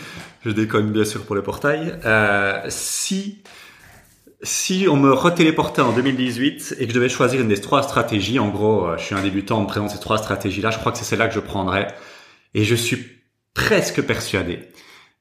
je 0.45 0.51
déconne 0.51 0.91
bien 0.93 1.05
sûr 1.05 1.25
pour 1.25 1.35
le 1.35 1.43
portail. 1.43 1.99
Euh, 2.05 2.63
si 2.69 3.43
si 4.43 4.87
on 4.89 4.97
me 4.97 5.13
retéléportait 5.13 5.83
en 5.83 5.93
2018 5.93 6.77
et 6.79 6.85
que 6.85 6.91
je 6.91 6.95
devais 6.95 7.09
choisir 7.09 7.41
une 7.41 7.49
des 7.49 7.61
trois 7.61 7.83
stratégies, 7.83 8.39
en 8.39 8.49
gros, 8.49 8.87
euh, 8.87 8.97
je 8.97 9.03
suis 9.03 9.15
un 9.17 9.23
débutant, 9.23 9.59
on 9.59 9.63
me 9.63 9.67
présente 9.67 9.91
ces 9.91 9.99
trois 9.99 10.19
stratégies-là, 10.19 10.71
je 10.71 10.79
crois 10.79 10.93
que 10.93 10.99
c'est 10.99 11.05
celle-là 11.05 11.27
que 11.27 11.35
je 11.35 11.41
prendrais. 11.41 11.89
Et 12.55 12.63
je 12.63 12.77
suis 12.77 13.05
presque 13.55 14.01
persuadé 14.03 14.61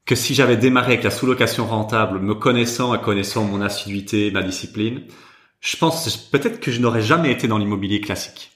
que 0.06 0.14
si 0.14 0.34
j'avais 0.34 0.56
démarré 0.56 0.92
avec 0.92 1.02
la 1.02 1.10
sous-location 1.10 1.66
rentable, 1.66 2.20
me 2.20 2.34
connaissant 2.34 2.94
et 2.94 3.00
connaissant 3.00 3.44
mon 3.44 3.60
assiduité, 3.60 4.30
ma 4.30 4.42
discipline, 4.42 5.02
je 5.60 5.76
pense 5.76 6.16
peut-être 6.16 6.60
que 6.60 6.70
je 6.70 6.80
n'aurais 6.80 7.02
jamais 7.02 7.32
été 7.32 7.48
dans 7.48 7.58
l'immobilier 7.58 8.00
classique. 8.00 8.52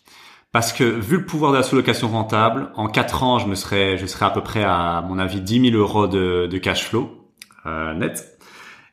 Parce 0.53 0.75
que 0.75 0.85
vu 0.85 1.17
le 1.17 1.25
pouvoir 1.25 1.53
de 1.53 1.57
la 1.57 1.63
sous-location 1.63 2.09
rentable, 2.09 2.71
en 2.77 2.87
4 2.87 3.23
ans, 3.23 3.39
je 3.39 3.47
me 3.47 3.55
serais, 3.55 3.97
je 3.97 4.05
serais 4.05 4.27
à 4.27 4.31
peu 4.31 4.43
près 4.43 4.63
à, 4.63 5.03
mon 5.09 5.19
avis, 5.19 5.41
10 5.41 5.71
000 5.71 5.77
euros 5.77 6.07
de, 6.07 6.47
de 6.47 6.59
cash 6.59 6.85
flow 6.85 7.11
euh, 7.65 7.95
net. 7.95 8.39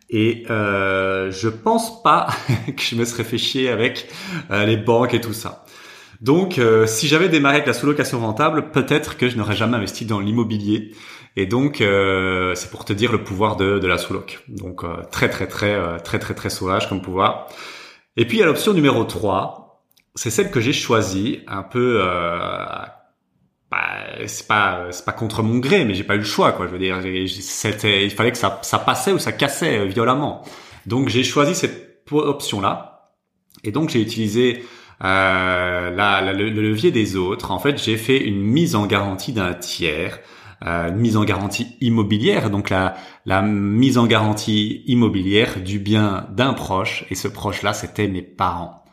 Et 0.09 0.45
euh, 0.49 1.31
je 1.31 1.49
pense 1.49 2.01
pas 2.01 2.29
que 2.65 2.81
je 2.81 2.95
me 2.95 3.03
serais 3.03 3.25
fait 3.25 3.37
chier 3.37 3.69
avec 3.69 4.09
euh, 4.51 4.65
les 4.65 4.77
banques 4.77 5.13
et 5.13 5.21
tout 5.21 5.33
ça. 5.33 5.65
Donc, 6.21 6.57
euh, 6.57 6.87
si 6.87 7.07
j'avais 7.07 7.27
démarré 7.27 7.55
avec 7.55 7.67
la 7.67 7.73
sous-location 7.73 8.19
rentable, 8.19 8.71
peut-être 8.71 9.17
que 9.17 9.29
je 9.29 9.37
n'aurais 9.37 9.55
jamais 9.55 9.77
investi 9.77 10.05
dans 10.05 10.21
l'immobilier. 10.21 10.95
Et 11.35 11.45
donc, 11.45 11.81
euh, 11.81 12.55
c'est 12.55 12.71
pour 12.71 12.85
te 12.85 12.93
dire 12.93 13.11
le 13.11 13.23
pouvoir 13.23 13.57
de, 13.57 13.79
de 13.79 13.87
la 13.87 13.97
sous-loc. 13.97 14.43
Donc, 14.47 14.83
très, 15.11 15.29
très, 15.29 15.47
très, 15.47 15.99
très, 15.99 16.19
très, 16.19 16.33
très 16.33 16.49
sauvage 16.49 16.87
comme 16.89 17.01
pouvoir. 17.01 17.47
Et 18.17 18.25
puis, 18.25 18.37
il 18.37 18.39
y 18.39 18.43
a 18.43 18.45
l'option 18.45 18.73
numéro 18.73 19.03
3, 19.03 19.83
c'est 20.15 20.29
celle 20.29 20.51
que 20.51 20.59
j'ai 20.59 20.73
choisie 20.73 21.41
un 21.47 21.63
peu 21.63 22.01
euh, 22.01 22.65
bah, 23.71 23.77
c'est 24.25 24.47
pas 24.47 24.87
c'est 24.91 25.05
pas 25.05 25.11
contre 25.11 25.43
mon 25.43 25.59
gré, 25.59 25.85
mais 25.85 25.93
j'ai 25.93 26.03
pas 26.03 26.15
eu 26.15 26.19
le 26.19 26.23
choix 26.23 26.51
quoi. 26.51 26.67
Je 26.67 26.71
veux 26.71 26.79
dire, 26.79 26.99
c'était 27.29 28.03
il 28.03 28.11
fallait 28.11 28.31
que 28.31 28.37
ça 28.37 28.59
ça 28.63 28.79
passait 28.79 29.11
ou 29.11 29.19
ça 29.19 29.31
cassait 29.31 29.85
violemment. 29.85 30.43
Donc 30.87 31.09
j'ai 31.09 31.23
choisi 31.23 31.55
cette 31.55 32.05
option 32.11 32.59
là, 32.59 33.11
et 33.63 33.71
donc 33.71 33.89
j'ai 33.89 34.01
utilisé 34.01 34.63
euh, 35.03 35.91
la, 35.91 36.33
le, 36.33 36.49
levier 36.49 36.91
des 36.91 37.15
autres. 37.15 37.51
En 37.51 37.59
fait, 37.59 37.81
j'ai 37.81 37.97
fait 37.97 38.17
une 38.17 38.41
mise 38.41 38.75
en 38.75 38.85
garantie 38.87 39.31
d'un 39.33 39.53
tiers. 39.53 40.19
Euh, 40.65 40.91
mise 40.91 41.15
en 41.15 41.23
garantie 41.23 41.77
immobilière, 41.79 42.49
donc 42.49 42.69
la, 42.69 42.95
la 43.25 43.41
mise 43.41 43.97
en 43.97 44.05
garantie 44.07 44.83
immobilière 44.87 45.61
du 45.61 45.79
bien 45.79 46.27
d'un 46.31 46.53
proche, 46.53 47.05
et 47.09 47.15
ce 47.15 47.29
proche-là, 47.29 47.71
c'était 47.71 48.09
mes 48.09 48.21
parents. 48.21 48.83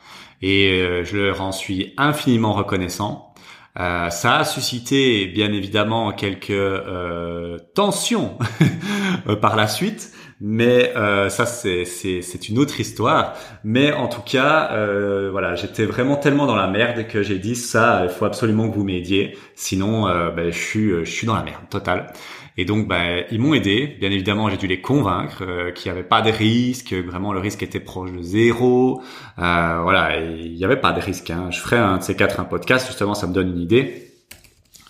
Et 0.43 0.81
euh, 0.81 1.05
je 1.05 1.17
leur 1.17 1.41
en 1.41 1.51
suis 1.51 1.93
infiniment 1.97 2.53
reconnaissant. 2.53 3.35
Euh, 3.79 4.11
ça 4.11 4.39
a 4.39 4.45
suscité 4.45 5.27
bien 5.27 5.53
évidemment 5.53 6.13
quelques 6.13 6.51
euh, 6.51 7.59
tensions 7.75 8.39
par 9.41 9.57
la 9.57 9.67
suite, 9.67 10.13
mais 10.41 10.93
euh, 10.97 11.29
ça 11.29 11.47
c'est 11.47 11.85
c'est 11.85 12.49
une 12.49 12.59
autre 12.59 12.79
histoire. 12.81 13.35
Mais 13.65 13.93
en 13.93 14.09
tout 14.09 14.23
cas, 14.23 14.71
euh, 14.73 15.31
voilà, 15.31 15.55
j'étais 15.55 15.85
vraiment 15.85 16.17
tellement 16.17 16.47
dans 16.47 16.57
la 16.57 16.67
merde 16.69 17.07
que 17.07 17.23
j'ai 17.23 17.39
dit 17.39 17.57
ça, 17.57 18.03
il 18.05 18.11
faut 18.11 18.25
absolument 18.25 18.69
que 18.69 18.75
vous 18.75 18.85
m'aidiez, 18.85 19.37
sinon 19.55 20.09
euh, 20.09 20.31
ben, 20.31 20.53
je 20.53 20.59
suis 20.59 20.91
je 20.91 21.11
suis 21.11 21.27
dans 21.27 21.35
la 21.37 21.43
merde 21.43 21.69
totale. 21.71 22.13
Et 22.59 22.65
donc, 22.65 22.89
ben, 22.89 23.25
ils 23.31 23.39
m'ont 23.39 23.55
aidé. 23.55 23.97
Bien 24.01 24.11
évidemment, 24.11 24.49
j'ai 24.49 24.57
dû 24.57 24.67
les 24.67 24.81
convaincre 24.81 25.43
euh, 25.43 25.73
qu'il 25.73 25.93
n'y 25.93 25.99
avait 25.99 26.09
pas 26.09 26.23
de 26.23 26.31
risque, 26.31 26.95
vraiment 26.95 27.33
le 27.33 27.41
risque 27.41 27.63
était 27.63 27.81
proche 27.81 28.13
de 28.13 28.23
zéro. 28.23 29.03
Euh, 29.39 29.81
voilà, 29.83 30.19
il 30.21 30.55
n'y 30.55 30.65
avait 30.65 30.81
pas 30.81 30.93
de 30.93 31.01
risque. 31.01 31.31
Hein. 31.31 31.51
Je 31.51 31.61
ferai 31.61 31.77
un 31.77 31.99
de 31.99 32.03
ces 32.03 32.17
quatre 32.17 32.41
un 32.41 32.45
podcast, 32.45 32.87
justement, 32.87 33.15
ça 33.15 33.27
me 33.27 33.35
donne 33.35 33.49
une 33.49 33.61
idée. 33.61 34.11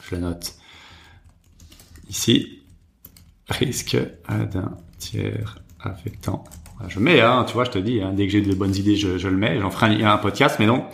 Je 0.02 0.14
le 0.14 0.20
note 0.20 0.54
ici. 2.08 2.62
Risque 3.48 3.96
d'un 4.28 4.76
tiers 4.98 5.58
affectant. 5.80 6.44
Je 6.88 7.00
mets, 7.00 7.20
hein, 7.20 7.44
tu 7.46 7.54
vois, 7.54 7.64
je 7.64 7.70
te 7.70 7.78
dis, 7.78 8.02
hein, 8.02 8.12
dès 8.14 8.26
que 8.26 8.32
j'ai 8.32 8.42
de 8.42 8.54
bonnes 8.54 8.74
idées, 8.74 8.96
je, 8.96 9.18
je 9.18 9.28
le 9.28 9.36
mets. 9.36 9.58
J'en 9.60 9.70
ferai 9.70 10.02
un, 10.02 10.10
un, 10.10 10.18
podcast, 10.18 10.56
mais 10.58 10.66
non. 10.66 10.84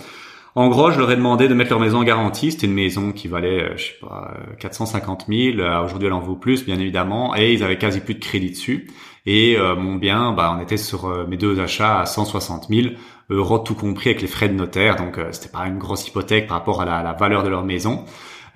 En 0.54 0.68
gros, 0.68 0.90
je 0.90 0.98
leur 0.98 1.10
ai 1.10 1.16
demandé 1.16 1.48
de 1.48 1.54
mettre 1.54 1.70
leur 1.70 1.80
maison 1.80 1.98
en 1.98 2.04
garantie. 2.04 2.52
C'était 2.52 2.66
une 2.66 2.74
maison 2.74 3.12
qui 3.12 3.26
valait, 3.26 3.70
euh, 3.70 3.76
je 3.76 3.84
sais 3.84 3.94
pas, 4.00 4.34
450 4.60 5.26
000. 5.28 5.58
Euh, 5.58 5.82
aujourd'hui, 5.82 6.06
elle 6.06 6.12
en 6.12 6.20
vaut 6.20 6.36
plus, 6.36 6.64
bien 6.64 6.78
évidemment. 6.78 7.34
Et 7.34 7.52
ils 7.52 7.64
avaient 7.64 7.78
quasi 7.78 8.00
plus 8.00 8.14
de 8.14 8.20
crédit 8.20 8.50
dessus. 8.50 8.90
Et 9.24 9.56
euh, 9.56 9.74
mon 9.76 9.96
bien, 9.96 10.32
bah, 10.32 10.54
on 10.56 10.62
était 10.62 10.76
sur 10.76 11.26
mes 11.26 11.36
deux 11.36 11.58
achats 11.58 12.00
à 12.00 12.06
160 12.06 12.68
000 12.68 12.88
euros, 13.30 13.58
tout 13.58 13.74
compris 13.74 14.10
avec 14.10 14.20
les 14.20 14.28
frais 14.28 14.48
de 14.48 14.54
notaire. 14.54 14.96
Donc, 14.96 15.18
c'était 15.32 15.48
pas 15.48 15.66
une 15.66 15.78
grosse 15.78 16.06
hypothèque 16.06 16.48
par 16.48 16.58
rapport 16.58 16.82
à 16.82 17.02
la 17.02 17.12
valeur 17.14 17.42
de 17.42 17.48
leur 17.48 17.64
maison. 17.64 18.04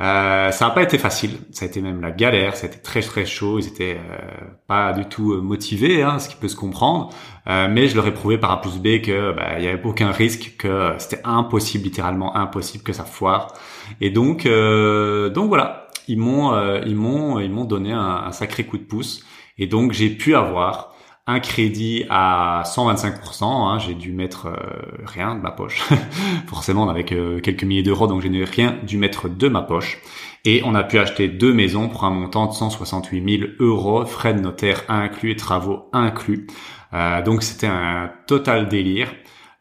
Euh, 0.00 0.50
ça 0.50 0.67
n'a 0.67 0.71
pas 0.73 0.83
été 0.83 0.99
facile, 0.99 1.38
ça 1.53 1.65
a 1.65 1.69
été 1.69 1.81
même 1.81 2.03
la 2.03 2.11
galère, 2.11 2.55
ça 2.55 2.67
a 2.67 2.69
été 2.69 2.81
très 2.81 3.00
très 3.00 3.25
chaud, 3.25 3.59
ils 3.59 3.67
étaient 3.67 3.97
euh, 3.97 4.45
pas 4.67 4.93
du 4.93 5.07
tout 5.07 5.33
euh, 5.33 5.41
motivés, 5.41 6.03
hein, 6.03 6.19
ce 6.19 6.29
qui 6.29 6.37
peut 6.37 6.49
se 6.49 6.57
comprendre, 6.57 7.15
euh, 7.49 7.67
mais 7.71 7.88
je 7.88 7.97
leur 7.97 8.07
ai 8.07 8.12
prouvé 8.12 8.37
par 8.37 8.50
A 8.50 8.61
plus 8.61 8.79
B 8.79 9.00
que 9.00 9.33
bah, 9.33 9.59
il 9.59 9.65
y 9.65 9.69
avait 9.69 9.83
aucun 9.85 10.11
risque, 10.11 10.57
que 10.59 10.93
c'était 10.99 11.23
impossible, 11.25 11.85
littéralement 11.85 12.37
impossible 12.37 12.85
que 12.85 12.93
ça 12.93 13.05
foire, 13.05 13.55
et 14.03 14.11
donc 14.11 14.47
donc 14.47 15.49
voilà, 15.49 15.88
ils 16.09 16.19
m'ont 16.19 16.53
ils 16.85 16.97
m'ont 16.97 17.41
ils 17.41 17.50
m'ont 17.50 17.65
donné 17.65 17.93
un, 17.93 18.33
sacré 18.33 18.65
coup 18.65 18.76
de 18.76 18.85
pouce, 18.85 19.25
et 19.57 19.67
donc 19.67 19.93
j'ai 19.93 20.11
pu 20.11 20.35
avoir 20.35 20.95
un 21.26 21.40
crédit 21.40 22.04
à 22.09 22.62
125%. 22.64 23.45
Hein, 23.45 23.78
j'ai 23.78 23.95
dû 23.95 24.12
mettre 24.12 24.47
euh, 24.47 24.56
rien 25.04 25.35
de 25.35 25.40
ma 25.40 25.50
poche. 25.50 25.83
Forcément, 26.47 26.88
avec 26.88 27.12
euh, 27.12 27.40
quelques 27.40 27.64
milliers 27.64 27.83
d'euros, 27.83 28.06
donc 28.06 28.23
j'ai 28.23 28.45
rien 28.45 28.78
dû 28.85 28.97
mettre 28.97 29.28
de 29.28 29.49
ma 29.49 29.62
poche. 29.62 29.99
Et 30.45 30.62
on 30.64 30.75
a 30.76 30.85
pu 30.85 30.99
acheter 30.99 31.26
deux 31.26 31.52
maisons 31.52 31.88
pour 31.88 32.04
un 32.04 32.11
montant 32.11 32.47
de 32.47 32.52
168 32.52 33.38
000 33.38 33.50
euros, 33.59 34.04
frais 34.06 34.35
de 34.35 34.40
notaire 34.40 34.85
inclus 34.88 35.33
et 35.33 35.37
travaux 35.37 35.88
inclus. 35.92 36.47
Euh, 36.95 37.23
donc 37.23 37.42
c'était 37.42 37.66
un 37.66 38.12
total 38.28 38.68
délire. 38.68 39.12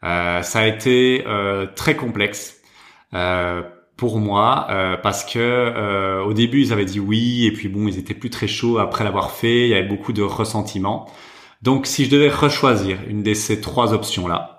ça 0.02 0.60
a 0.60 0.66
été 0.66 1.24
très 1.74 1.96
complexe 1.96 2.62
pour 3.96 4.20
moi 4.20 4.68
parce 5.02 5.24
que 5.24 6.22
au 6.24 6.32
début 6.32 6.60
ils 6.60 6.72
avaient 6.72 6.84
dit 6.84 7.00
oui 7.00 7.46
et 7.46 7.50
puis 7.50 7.68
bon 7.68 7.88
ils 7.88 7.98
étaient 7.98 8.14
plus 8.14 8.30
très 8.30 8.46
chauds 8.46 8.78
après 8.78 9.02
l'avoir 9.02 9.32
fait. 9.32 9.62
Il 9.62 9.68
y 9.70 9.74
avait 9.74 9.88
beaucoup 9.88 10.12
de 10.12 10.22
ressentiment. 10.22 11.08
Donc 11.62 11.86
si 11.86 12.04
je 12.04 12.10
devais 12.10 12.30
rechoisir 12.30 12.98
une 13.08 13.22
de 13.22 13.34
ces 13.34 13.60
trois 13.60 13.92
options-là, 13.92 14.56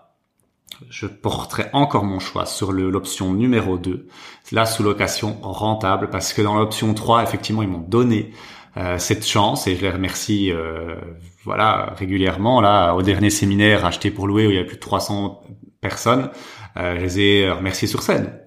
je 0.90 1.08
porterais 1.08 1.70
encore 1.74 2.04
mon 2.04 2.20
choix 2.20 2.46
sur 2.46 2.72
l'option 2.72 3.34
numéro 3.34 3.78
2, 3.78 4.08
la 4.52 4.66
sous-location 4.66 5.38
rentable, 5.42 6.10
parce 6.10 6.34
que 6.34 6.42
dans 6.42 6.56
l'option 6.56 6.94
3, 6.94 7.24
effectivement, 7.24 7.64
ils 7.64 7.70
m'ont 7.70 7.80
donné 7.80 8.32
euh, 8.78 8.98
cette 9.00 9.26
chance 9.26 9.66
et 9.68 9.76
je 9.76 9.82
les 9.82 9.90
remercie 9.90 10.52
euh, 10.52 10.96
voilà 11.46 11.94
régulièrement. 11.98 12.62
Là, 12.62 12.94
au 12.94 13.02
dernier 13.02 13.30
séminaire 13.30 13.86
acheté 13.86 14.12
pour 14.12 14.28
louer 14.28 14.46
où 14.46 14.52
il 14.52 14.56
y 14.56 14.60
avait 14.60 14.68
plus 14.68 14.76
de 14.76 14.82
300 14.82 15.42
personnes, 15.82 16.30
euh, 16.78 16.96
je 16.98 17.02
les 17.02 17.20
ai 17.20 17.52
remerciés 17.52 17.88
sur 17.88 18.04
scène. 18.04 18.40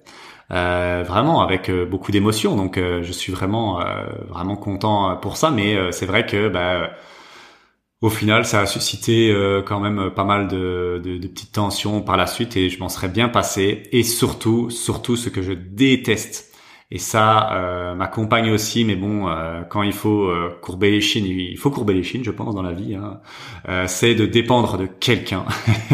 vraiment 0.49 1.41
avec 1.41 1.71
beaucoup 1.89 2.11
d'émotion 2.11 2.55
donc 2.55 2.77
je 2.77 3.11
suis 3.11 3.31
vraiment 3.31 3.79
vraiment 4.27 4.57
content 4.57 5.15
pour 5.15 5.37
ça 5.37 5.49
mais 5.49 5.77
c'est 5.91 6.05
vrai 6.05 6.25
que 6.25 6.49
bah, 6.49 6.91
au 8.01 8.09
final, 8.09 8.45
ça 8.45 8.61
a 8.61 8.65
suscité 8.65 9.31
euh, 9.31 9.61
quand 9.61 9.79
même 9.79 10.11
pas 10.11 10.23
mal 10.23 10.47
de, 10.47 10.99
petites 11.27 11.51
tensions 11.51 12.01
par 12.01 12.17
la 12.17 12.27
suite 12.27 12.57
et 12.57 12.69
je 12.69 12.79
m'en 12.79 12.89
serais 12.89 13.09
bien 13.09 13.29
passé. 13.29 13.83
Et 13.91 14.03
surtout, 14.03 14.69
surtout 14.69 15.15
ce 15.15 15.29
que 15.29 15.41
je 15.41 15.53
déteste. 15.53 16.51
Et 16.93 16.97
ça 16.97 17.53
euh, 17.53 17.95
m'accompagne 17.95 18.51
aussi, 18.51 18.83
mais 18.83 18.95
bon, 18.95 19.29
euh, 19.29 19.61
quand 19.69 19.81
il 19.81 19.93
faut 19.93 20.25
euh, 20.25 20.49
courber 20.61 20.91
les 20.91 20.99
chines, 20.99 21.25
il 21.25 21.57
faut 21.57 21.71
courber 21.71 21.93
les 21.93 22.03
chines, 22.03 22.23
je 22.25 22.31
pense, 22.31 22.53
dans 22.53 22.61
la 22.61 22.73
vie. 22.73 22.95
Hein, 22.95 23.21
c'est 23.87 24.13
de 24.13 24.25
dépendre 24.25 24.77
de 24.77 24.87
quelqu'un. 24.87 25.45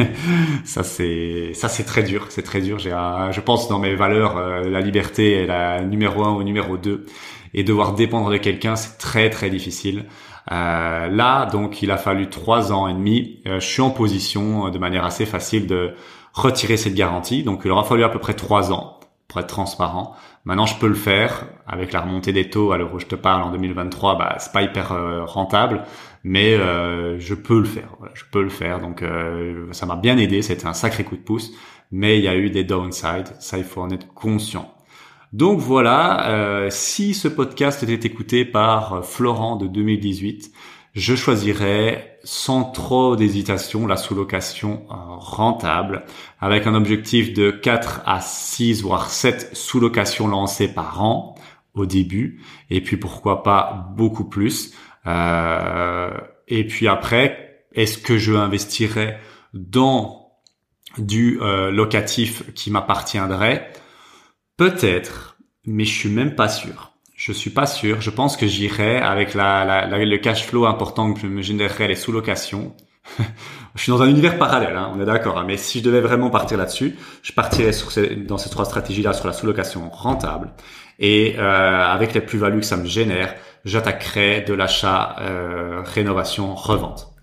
ça 0.66 0.82
c'est, 0.82 1.52
ça 1.54 1.70
c'est 1.70 1.84
très 1.84 2.02
dur, 2.02 2.26
c'est 2.30 2.42
très 2.42 2.62
dur. 2.62 2.80
J'ai, 2.80 2.90
je 2.90 3.42
pense 3.42 3.70
dans 3.70 3.78
mes 3.78 3.94
valeurs, 3.94 4.40
la 4.68 4.82
liberté 4.82 5.34
est 5.34 5.46
la 5.46 5.84
numéro 5.84 6.24
un 6.24 6.34
ou 6.34 6.42
numéro 6.42 6.78
deux, 6.78 7.06
et 7.54 7.64
devoir 7.64 7.94
dépendre 7.94 8.32
de 8.32 8.38
quelqu'un, 8.38 8.76
c'est 8.76 8.98
très 8.98 9.30
très 9.30 9.52
difficile. 9.52 10.06
Euh, 10.52 11.08
là, 11.08 11.46
donc, 11.46 11.82
il 11.82 11.92
a 11.92 11.98
fallu 11.98 12.30
trois 12.30 12.72
ans 12.72 12.88
et 12.88 12.94
demi. 12.94 13.42
Euh, 13.48 13.60
je 13.60 13.66
suis 13.66 13.82
en 13.82 13.90
position, 13.90 14.68
euh, 14.68 14.70
de 14.72 14.78
manière 14.78 15.06
assez 15.06 15.26
facile, 15.26 15.68
de 15.68 15.94
retirer 16.34 16.78
cette 16.78 16.96
garantie. 16.96 17.44
Donc, 17.44 17.62
il 17.66 17.72
aura 17.72 17.84
fallu 17.84 18.04
à 18.04 18.10
peu 18.10 18.20
près 18.20 18.34
trois 18.34 18.72
ans 18.72 19.00
pour 19.28 19.42
être 19.42 19.48
transparent. 19.48 20.16
Maintenant, 20.46 20.66
je 20.66 20.78
peux 20.80 20.88
le 20.88 20.96
faire 20.96 21.46
avec 21.68 21.92
la 21.92 22.02
remontée 22.02 22.32
des 22.32 22.50
taux 22.50 22.72
à 22.72 22.78
où 22.78 23.00
je 23.00 23.06
te 23.06 23.16
parle 23.16 23.44
en 23.44 23.52
2023. 23.52 24.18
Bah, 24.18 24.36
c'est 24.40 24.54
pas 24.54 24.62
hyper 24.62 24.96
rentable, 25.26 25.84
mais 26.24 26.56
je 26.56 27.34
peux 27.34 27.60
le 27.60 27.66
faire. 27.66 27.90
je 28.14 28.24
peux 28.32 28.42
le 28.42 28.50
faire. 28.50 28.80
Donc, 28.80 29.04
ça 29.72 29.86
m'a 29.86 29.98
bien 29.98 30.18
aidé. 30.18 30.42
C'était 30.42 30.66
un 30.66 30.74
sacré 30.74 31.04
coup 31.04 31.18
de 31.18 31.22
pouce, 31.22 31.52
mais 31.92 32.20
il 32.20 32.24
y 32.24 32.30
a 32.30 32.38
eu 32.38 32.50
des 32.50 32.64
downsides. 32.64 33.34
Ça, 33.40 33.58
il 33.58 33.66
faut 33.66 33.82
en 33.82 33.90
être 33.90 34.08
conscient. 34.14 34.77
Donc 35.34 35.60
voilà, 35.60 36.30
euh, 36.30 36.70
si 36.70 37.14
ce 37.14 37.28
podcast 37.28 37.84
était 37.84 38.08
écouté 38.08 38.46
par 38.46 39.06
Florent 39.06 39.58
de 39.58 39.68
2018, 39.68 40.54
je 40.94 41.16
choisirais 41.16 42.18
sans 42.24 42.64
trop 42.64 43.18
d'hésitation 43.18 43.88
la 43.88 43.98
sous-location 43.98 44.86
euh, 44.90 44.94
rentable 45.18 46.06
avec 46.40 46.66
un 46.66 46.74
objectif 46.74 47.34
de 47.34 47.52
4 47.52 48.04
à 48.06 48.22
6 48.22 48.84
voire 48.84 49.10
7 49.10 49.50
sous-locations 49.54 50.30
lancées 50.30 50.70
par 50.70 51.04
an 51.04 51.36
au 51.74 51.86
début 51.86 52.42
et 52.70 52.80
puis 52.80 52.96
pourquoi 52.96 53.44
pas 53.44 53.92
beaucoup 53.98 54.26
plus. 54.26 54.74
Euh, 55.08 56.10
et 56.48 56.66
puis 56.66 56.88
après, 56.88 57.66
est-ce 57.74 57.98
que 57.98 58.18
je 58.18 58.34
investirais 58.34 59.20
dans 59.54 60.32
du 60.98 61.38
locatif 61.72 62.44
qui 62.56 62.72
m'appartiendrait? 62.72 63.70
Peut-être, 64.58 65.38
mais 65.66 65.86
je 65.86 65.94
suis 65.94 66.10
même 66.10 66.34
pas 66.34 66.50
sûr. 66.50 66.94
Je 67.16 67.32
suis 67.32 67.52
pas 67.52 67.68
sûr. 67.68 68.02
Je 68.02 68.10
pense 68.10 68.38
que 68.38 68.48
j'irai 68.48 68.98
avec 68.98 69.36
la, 69.36 69.86
le 69.88 70.18
cash 70.18 70.46
flow 70.46 70.66
important 70.66 71.14
que 71.14 71.22
je 71.22 71.28
me 71.28 71.44
générerais 71.44 71.88
les 71.88 71.96
sous-locations. 71.96 72.76
je 73.76 73.82
suis 73.82 73.92
dans 73.92 74.02
un 74.02 74.10
univers 74.10 74.38
parallèle, 74.38 74.76
hein, 74.76 74.92
on 74.96 75.00
est 75.00 75.06
d'accord. 75.06 75.38
Hein, 75.38 75.46
mais 75.48 75.58
si 75.58 75.80
je 75.80 75.84
devais 75.84 76.02
vraiment 76.02 76.32
partir 76.32 76.58
là-dessus, 76.58 76.96
je 77.22 77.32
partirais 77.34 77.72
sur 77.72 77.92
dans 78.28 78.38
ces 78.40 78.50
trois 78.50 78.66
stratégies-là 78.66 79.14
sur 79.14 79.28
la 79.28 79.34
sous-location 79.34 79.90
rentable. 79.90 80.52
Et 81.00 81.36
euh, 81.38 81.42
avec 81.86 82.14
les 82.16 82.22
plus-values 82.22 82.60
que 82.62 82.66
ça 82.66 82.78
me 82.78 82.86
génère, 82.86 83.36
j'attaquerai 83.64 84.42
de 84.42 84.54
l'achat, 84.56 85.18
euh, 85.20 85.82
rénovation, 85.84 86.56
revente. 86.56 87.14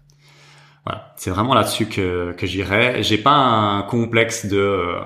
Voilà, 0.87 1.13
c'est 1.17 1.31
vraiment 1.31 1.55
là-dessus 1.55 1.87
que, 1.87 2.33
que 2.33 2.47
j'irai. 2.47 3.03
J'ai 3.03 3.19
pas 3.19 3.35
un 3.35 3.83
complexe 3.83 4.47
de 4.47 4.59
euh, 4.59 5.01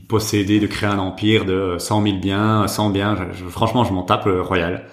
posséder, 0.00 0.60
de 0.60 0.66
créer 0.66 0.88
un 0.88 0.98
empire 0.98 1.44
de 1.44 1.76
100 1.78 2.02
000 2.02 2.16
biens, 2.18 2.66
100 2.66 2.90
biens. 2.90 3.16
franchement, 3.50 3.84
je 3.84 3.92
m'en 3.92 4.02
tape 4.02 4.26
royal. 4.26 4.86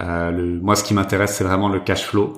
Euh, 0.00 0.30
le, 0.30 0.60
moi, 0.60 0.76
ce 0.76 0.84
qui 0.84 0.94
m'intéresse, 0.94 1.34
c'est 1.36 1.44
vraiment 1.44 1.68
le 1.68 1.80
cash 1.80 2.04
flow. 2.04 2.34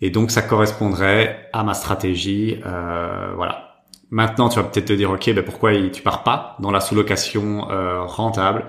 Et 0.00 0.10
donc, 0.10 0.30
ça 0.30 0.42
correspondrait 0.42 1.48
à 1.52 1.62
ma 1.62 1.74
stratégie. 1.74 2.60
Euh, 2.66 3.32
voilà. 3.36 3.82
Maintenant, 4.10 4.48
tu 4.48 4.56
vas 4.56 4.64
peut-être 4.64 4.86
te 4.86 4.92
dire, 4.92 5.10
ok, 5.10 5.32
ben 5.32 5.44
pourquoi 5.44 5.72
tu 5.90 6.02
pars 6.02 6.22
pas 6.22 6.56
dans 6.60 6.70
la 6.70 6.80
sous-location 6.80 7.70
euh, 7.70 8.02
rentable? 8.02 8.66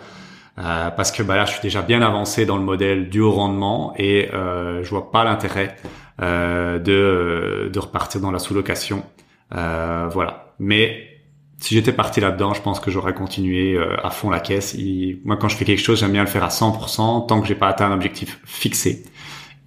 Parce 0.56 1.12
que 1.12 1.22
bah 1.22 1.36
là, 1.36 1.44
je 1.44 1.52
suis 1.52 1.62
déjà 1.62 1.82
bien 1.82 2.02
avancé 2.02 2.46
dans 2.46 2.56
le 2.56 2.64
modèle 2.64 3.10
du 3.10 3.20
haut 3.20 3.34
rendement 3.34 3.94
et 3.98 4.30
je 4.32 4.90
vois 4.90 5.12
pas 5.12 5.26
l'intérêt 5.26 5.76
de, 6.22 7.70
de 7.70 7.80
repartir 7.80 8.22
dans 8.22 8.32
la 8.32 8.40
sous-location. 8.40 9.04
Voilà. 9.52 10.54
Mais 10.58 11.15
si 11.60 11.74
j'étais 11.74 11.94
parti 11.94 12.20
là-dedans, 12.20 12.54
je 12.54 12.62
pense 12.62 12.80
que 12.80 12.92
j'aurais 12.92 13.14
continué 13.14 13.76
euh, 13.76 13.96
à 14.04 14.10
fond 14.10 14.30
la 14.30 14.40
caisse. 14.40 14.76
moi, 15.24 15.38
quand 15.38 15.48
je 15.48 15.56
fais 15.56 15.66
quelque 15.66 15.82
chose, 15.82 16.00
j'aime 16.00 16.12
bien 16.12 16.24
le 16.24 16.30
faire 16.30 16.44
à 16.44 16.50
100% 16.50 17.28
tant 17.28 17.42
que 17.42 17.48
j'ai 17.48 17.56
pas 17.56 17.68
atteint 17.68 17.90
un 17.90 17.94
objectif 17.94 18.40
fixé. 18.46 19.04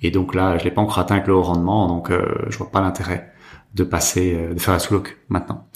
Et 0.02 0.10
donc 0.10 0.34
là, 0.34 0.58
je 0.58 0.64
l'ai 0.64 0.70
pas 0.70 0.80
encore 0.80 0.98
atteint 0.98 1.16
avec 1.16 1.26
le 1.26 1.34
haut 1.34 1.42
rendement, 1.42 1.88
donc 1.88 2.10
euh, 2.10 2.22
je 2.50 2.58
vois 2.58 2.70
pas 2.70 2.80
l'intérêt 2.80 3.32
de 3.74 3.84
passer, 3.84 4.34
euh, 4.34 4.54
de 4.54 4.60
faire 4.60 4.74
la 4.74 4.80
sous-loc 4.80 5.18
maintenant. 5.28 5.66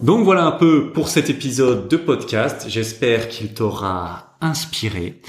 Donc 0.00 0.24
voilà 0.24 0.44
un 0.44 0.52
peu 0.52 0.92
pour 0.92 1.08
cet 1.08 1.28
épisode 1.28 1.88
de 1.88 1.96
podcast. 1.96 2.66
J'espère 2.68 3.28
qu'il 3.28 3.52
t'aura 3.52 4.36
inspiré. 4.40 5.20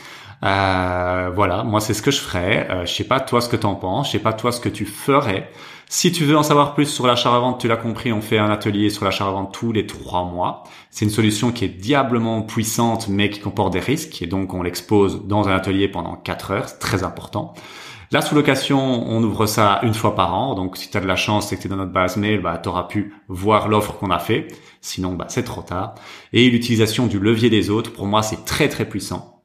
Euh, 0.44 1.32
voilà, 1.36 1.64
moi 1.64 1.80
c'est 1.80 1.94
ce 1.94 2.02
que 2.02 2.12
je 2.12 2.20
ferais. 2.20 2.68
Euh, 2.70 2.86
je 2.86 2.94
sais 2.94 3.04
pas 3.04 3.20
toi 3.20 3.42
ce 3.42 3.50
que 3.50 3.56
t'en 3.56 3.76
penses, 3.76 4.08
je 4.08 4.14
sais 4.14 4.20
pas 4.20 4.34
toi 4.34 4.52
ce 4.52 4.60
que 4.60 4.70
tu 4.70 4.86
ferais. 4.86 5.50
Si 5.88 6.12
tu 6.12 6.24
veux 6.24 6.38
en 6.38 6.44
savoir 6.44 6.74
plus 6.74 6.86
sur 6.86 7.06
l'achat-revente, 7.06 7.60
tu 7.60 7.68
l'as 7.68 7.78
compris, 7.78 8.14
on 8.14 8.22
fait 8.22 8.38
un 8.38 8.50
atelier 8.50 8.90
sur 8.90 9.04
l'achat-revente 9.06 9.54
tous 9.54 9.72
les 9.72 9.86
trois 9.86 10.24
mois. 10.24 10.64
C'est 10.90 11.06
une 11.06 11.12
solution 11.12 11.52
qui 11.52 11.66
est 11.66 11.70
diablement 11.70 12.42
puissante 12.42 13.08
mais 13.10 13.30
qui 13.30 13.40
comporte 13.40 13.74
des 13.74 13.80
risques 13.80 14.22
et 14.22 14.28
donc 14.28 14.54
on 14.54 14.64
l'expose 14.64 15.26
dans 15.28 15.48
un 15.48 15.56
atelier 15.56 15.88
pendant 15.88 16.16
quatre 16.16 16.52
heures, 16.52 16.70
c'est 16.70 16.80
très 16.80 17.04
important. 17.04 17.54
La 18.14 18.22
sous-location, 18.22 18.78
on 19.10 19.24
ouvre 19.24 19.46
ça 19.46 19.80
une 19.84 19.94
fois 19.94 20.16
par 20.16 20.34
an. 20.36 20.54
Donc, 20.54 20.76
si 20.76 20.90
tu 20.90 20.98
as 20.98 21.00
de 21.00 21.08
la 21.08 21.16
chance 21.16 21.54
et 21.54 21.56
que 21.56 21.62
tu 21.62 21.68
es 21.68 21.70
dans 21.70 21.78
notre 21.78 21.94
base 21.94 22.18
mail, 22.18 22.42
bah, 22.42 22.60
tu 22.62 22.68
auras 22.68 22.84
pu 22.84 23.14
voir 23.30 23.70
l'offre 23.70 23.94
qu'on 23.94 24.12
a 24.12 24.20
fait. 24.20 24.50
Sinon, 24.82 25.14
bah, 25.14 25.28
c'est 25.30 25.44
trop 25.44 25.62
tard. 25.62 25.96
Et 26.34 26.50
l'utilisation 26.50 27.08
du 27.08 27.20
levier 27.20 27.50
des 27.50 27.70
autres, 27.70 27.94
pour 27.94 28.08
moi, 28.08 28.22
c'est 28.22 28.44
très, 28.44 28.68
très 28.68 28.84
puissant. 28.84 29.41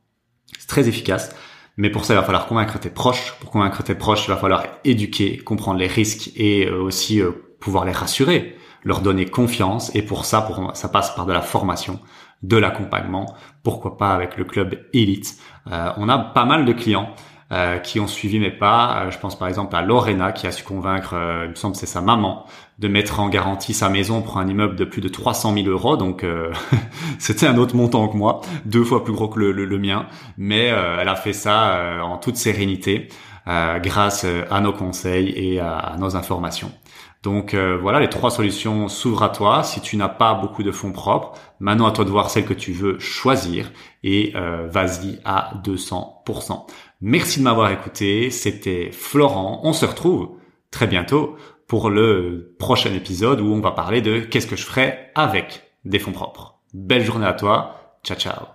Très 0.69 0.89
efficace. 0.89 1.35
Mais 1.77 1.91
pour 1.91 2.05
ça, 2.05 2.15
il 2.15 2.17
va 2.17 2.23
falloir 2.23 2.47
convaincre 2.47 2.79
tes 2.79 2.91
proches. 2.91 3.35
Pour 3.41 3.51
convaincre 3.51 3.83
tes 3.83 3.95
proches, 3.95 4.25
il 4.27 4.31
va 4.31 4.37
falloir 4.37 4.65
éduquer, 4.85 5.39
comprendre 5.39 5.79
les 5.79 5.87
risques 5.87 6.31
et 6.37 6.67
euh, 6.67 6.81
aussi 6.83 7.21
euh, 7.21 7.33
pouvoir 7.61 7.85
les 7.85 7.93
rassurer, 7.93 8.57
leur 8.83 9.01
donner 9.01 9.27
confiance. 9.27 9.95
Et 9.95 10.03
pour 10.03 10.25
ça, 10.25 10.49
ça 10.75 10.89
passe 10.89 11.15
par 11.15 11.27
de 11.27 11.33
la 11.33 11.43
formation, 11.43 12.01
de 12.43 12.57
l'accompagnement. 12.57 13.35
Pourquoi 13.63 13.99
pas 13.99 14.15
avec 14.15 14.37
le 14.37 14.45
club 14.45 14.79
Elite. 14.95 15.37
Euh, 15.71 15.93
on 15.99 16.09
a 16.09 16.19
pas 16.19 16.47
mal 16.47 16.65
de 16.65 16.73
clients 16.73 17.15
euh, 17.53 17.79
qui 17.79 18.01
ont 18.01 18.09
suivi 18.09 18.41
mes 18.41 18.51
pas. 18.51 19.05
Euh, 19.05 19.13
je 19.13 19.21
pense 19.21 19.39
par 19.39 19.47
exemple 19.47 19.77
à 19.77 19.81
Lorena 19.81 20.33
qui 20.33 20.49
a 20.49 20.51
su 20.51 20.65
convaincre, 20.65 21.15
euh, 21.15 21.43
il 21.45 21.51
me 21.51 21.55
semble 21.55 21.77
c'est 21.77 21.87
sa 21.87 22.01
maman, 22.01 22.45
de 22.81 22.89
mettre 22.89 23.21
en 23.21 23.29
garantie 23.29 23.73
sa 23.73 23.89
maison 23.89 24.21
pour 24.21 24.39
un 24.39 24.49
immeuble 24.49 24.75
de 24.75 24.85
plus 24.85 25.01
de 25.01 25.07
300 25.07 25.55
000 25.55 25.69
euros. 25.69 25.97
Donc 25.97 26.27
c'était 27.21 27.47
un 27.47 27.57
autre 27.57 27.77
montant 27.77 28.09
que 28.09 28.17
moi, 28.17 28.41
deux 28.65 28.83
fois 28.83 29.05
plus 29.05 29.13
gros 29.13 29.29
que 29.29 29.39
le, 29.39 29.53
le, 29.53 29.79
mien. 29.79 30.07
Mais 30.39 30.65
elle 30.65 31.09
a 31.09 31.15
fait 31.15 31.33
ça 31.33 32.03
en 32.03 32.19
toute 32.19 32.37
sérénité 32.37 33.09
grâce 33.47 34.27
à 34.51 34.61
nos 34.61 34.73
conseils 34.73 35.31
et 35.31 35.61
à, 35.61 35.95
nos 36.01 36.17
informations. 36.17 36.73
Donc 37.23 37.55
voilà, 37.55 38.01
les 38.01 38.11
trois 38.11 38.31
solutions 38.31 38.89
s'ouvrent 38.89 39.23
à 39.23 39.29
toi. 39.29 39.63
Si 39.63 39.81
tu 39.81 39.97
n'as 39.97 40.09
pas 40.09 40.35
beaucoup 40.35 40.65
de 40.65 40.73
fonds 40.73 40.93
propres, 40.93 41.33
maintenant 41.61 41.87
à 41.87 41.93
toi 41.93 42.05
de 42.05 42.11
voir 42.11 42.29
celle 42.29 42.45
que 42.45 42.55
tu 42.55 42.73
veux 42.73 42.99
choisir 42.99 43.71
et 44.03 44.35
vas-y 44.69 45.21
à 45.25 45.53
200%. 45.65 46.67
Merci 47.03 47.41
de 47.41 47.45
m'avoir 47.45 47.71
écouté. 47.71 48.31
C'était 48.31 48.91
Florent. 48.91 49.61
On 49.65 49.75
se 49.75 49.85
retrouve 49.85 50.31
très 50.71 50.87
bientôt 50.87 51.37
pour 51.67 51.91
le 51.91 52.55
prochain 52.59 52.93
épisode 52.95 53.41
où 53.41 53.53
on 53.53 53.61
va 53.61 53.73
parler 53.73 54.01
de 54.01 54.21
qu'est-ce 54.21 54.47
que 54.47 54.57
je 54.57 54.65
ferais 54.65 55.11
avec 55.15 55.65
des 55.85 55.99
fonds 55.99 56.13
propres. 56.13 56.61
Belle 56.73 57.05
journée 57.05 57.27
à 57.27 57.35
toi. 57.35 57.99
Ciao, 58.03 58.17
ciao. 58.17 58.47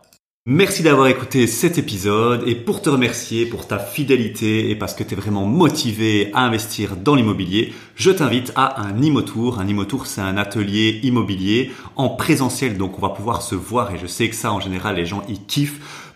Merci 0.48 0.82
d'avoir 0.82 1.06
écouté 1.06 1.46
cet 1.46 1.78
épisode 1.78 2.48
et 2.48 2.56
pour 2.56 2.82
te 2.82 2.90
remercier 2.90 3.46
pour 3.46 3.68
ta 3.68 3.78
fidélité 3.78 4.72
et 4.72 4.76
parce 4.76 4.96
que 4.96 5.04
tu 5.04 5.14
es 5.14 5.16
vraiment 5.16 5.46
motivé 5.46 6.32
à 6.34 6.42
investir 6.44 6.96
dans 6.96 7.14
l'immobilier, 7.14 7.74
je 7.96 8.10
t'invite 8.10 8.52
à 8.56 8.82
un 8.82 9.00
Imotour. 9.04 9.60
Un 9.60 9.68
Imotour, 9.68 10.08
c'est 10.08 10.22
un 10.22 10.38
atelier 10.38 11.00
immobilier 11.04 11.70
en 11.96 12.10
présentiel, 12.10 12.80
donc 12.80 12.98
on 12.98 13.02
va 13.02 13.10
pouvoir 13.10 13.44
se 13.44 13.54
voir 13.54 13.94
et 13.94 14.00
je 14.00 14.08
sais 14.08 14.30
que 14.30 14.36
ça, 14.36 14.52
en 14.52 14.60
général, 14.60 14.96
les 14.96 15.06
gens 15.06 15.22
y 15.30 15.38
kiffent 15.38 16.11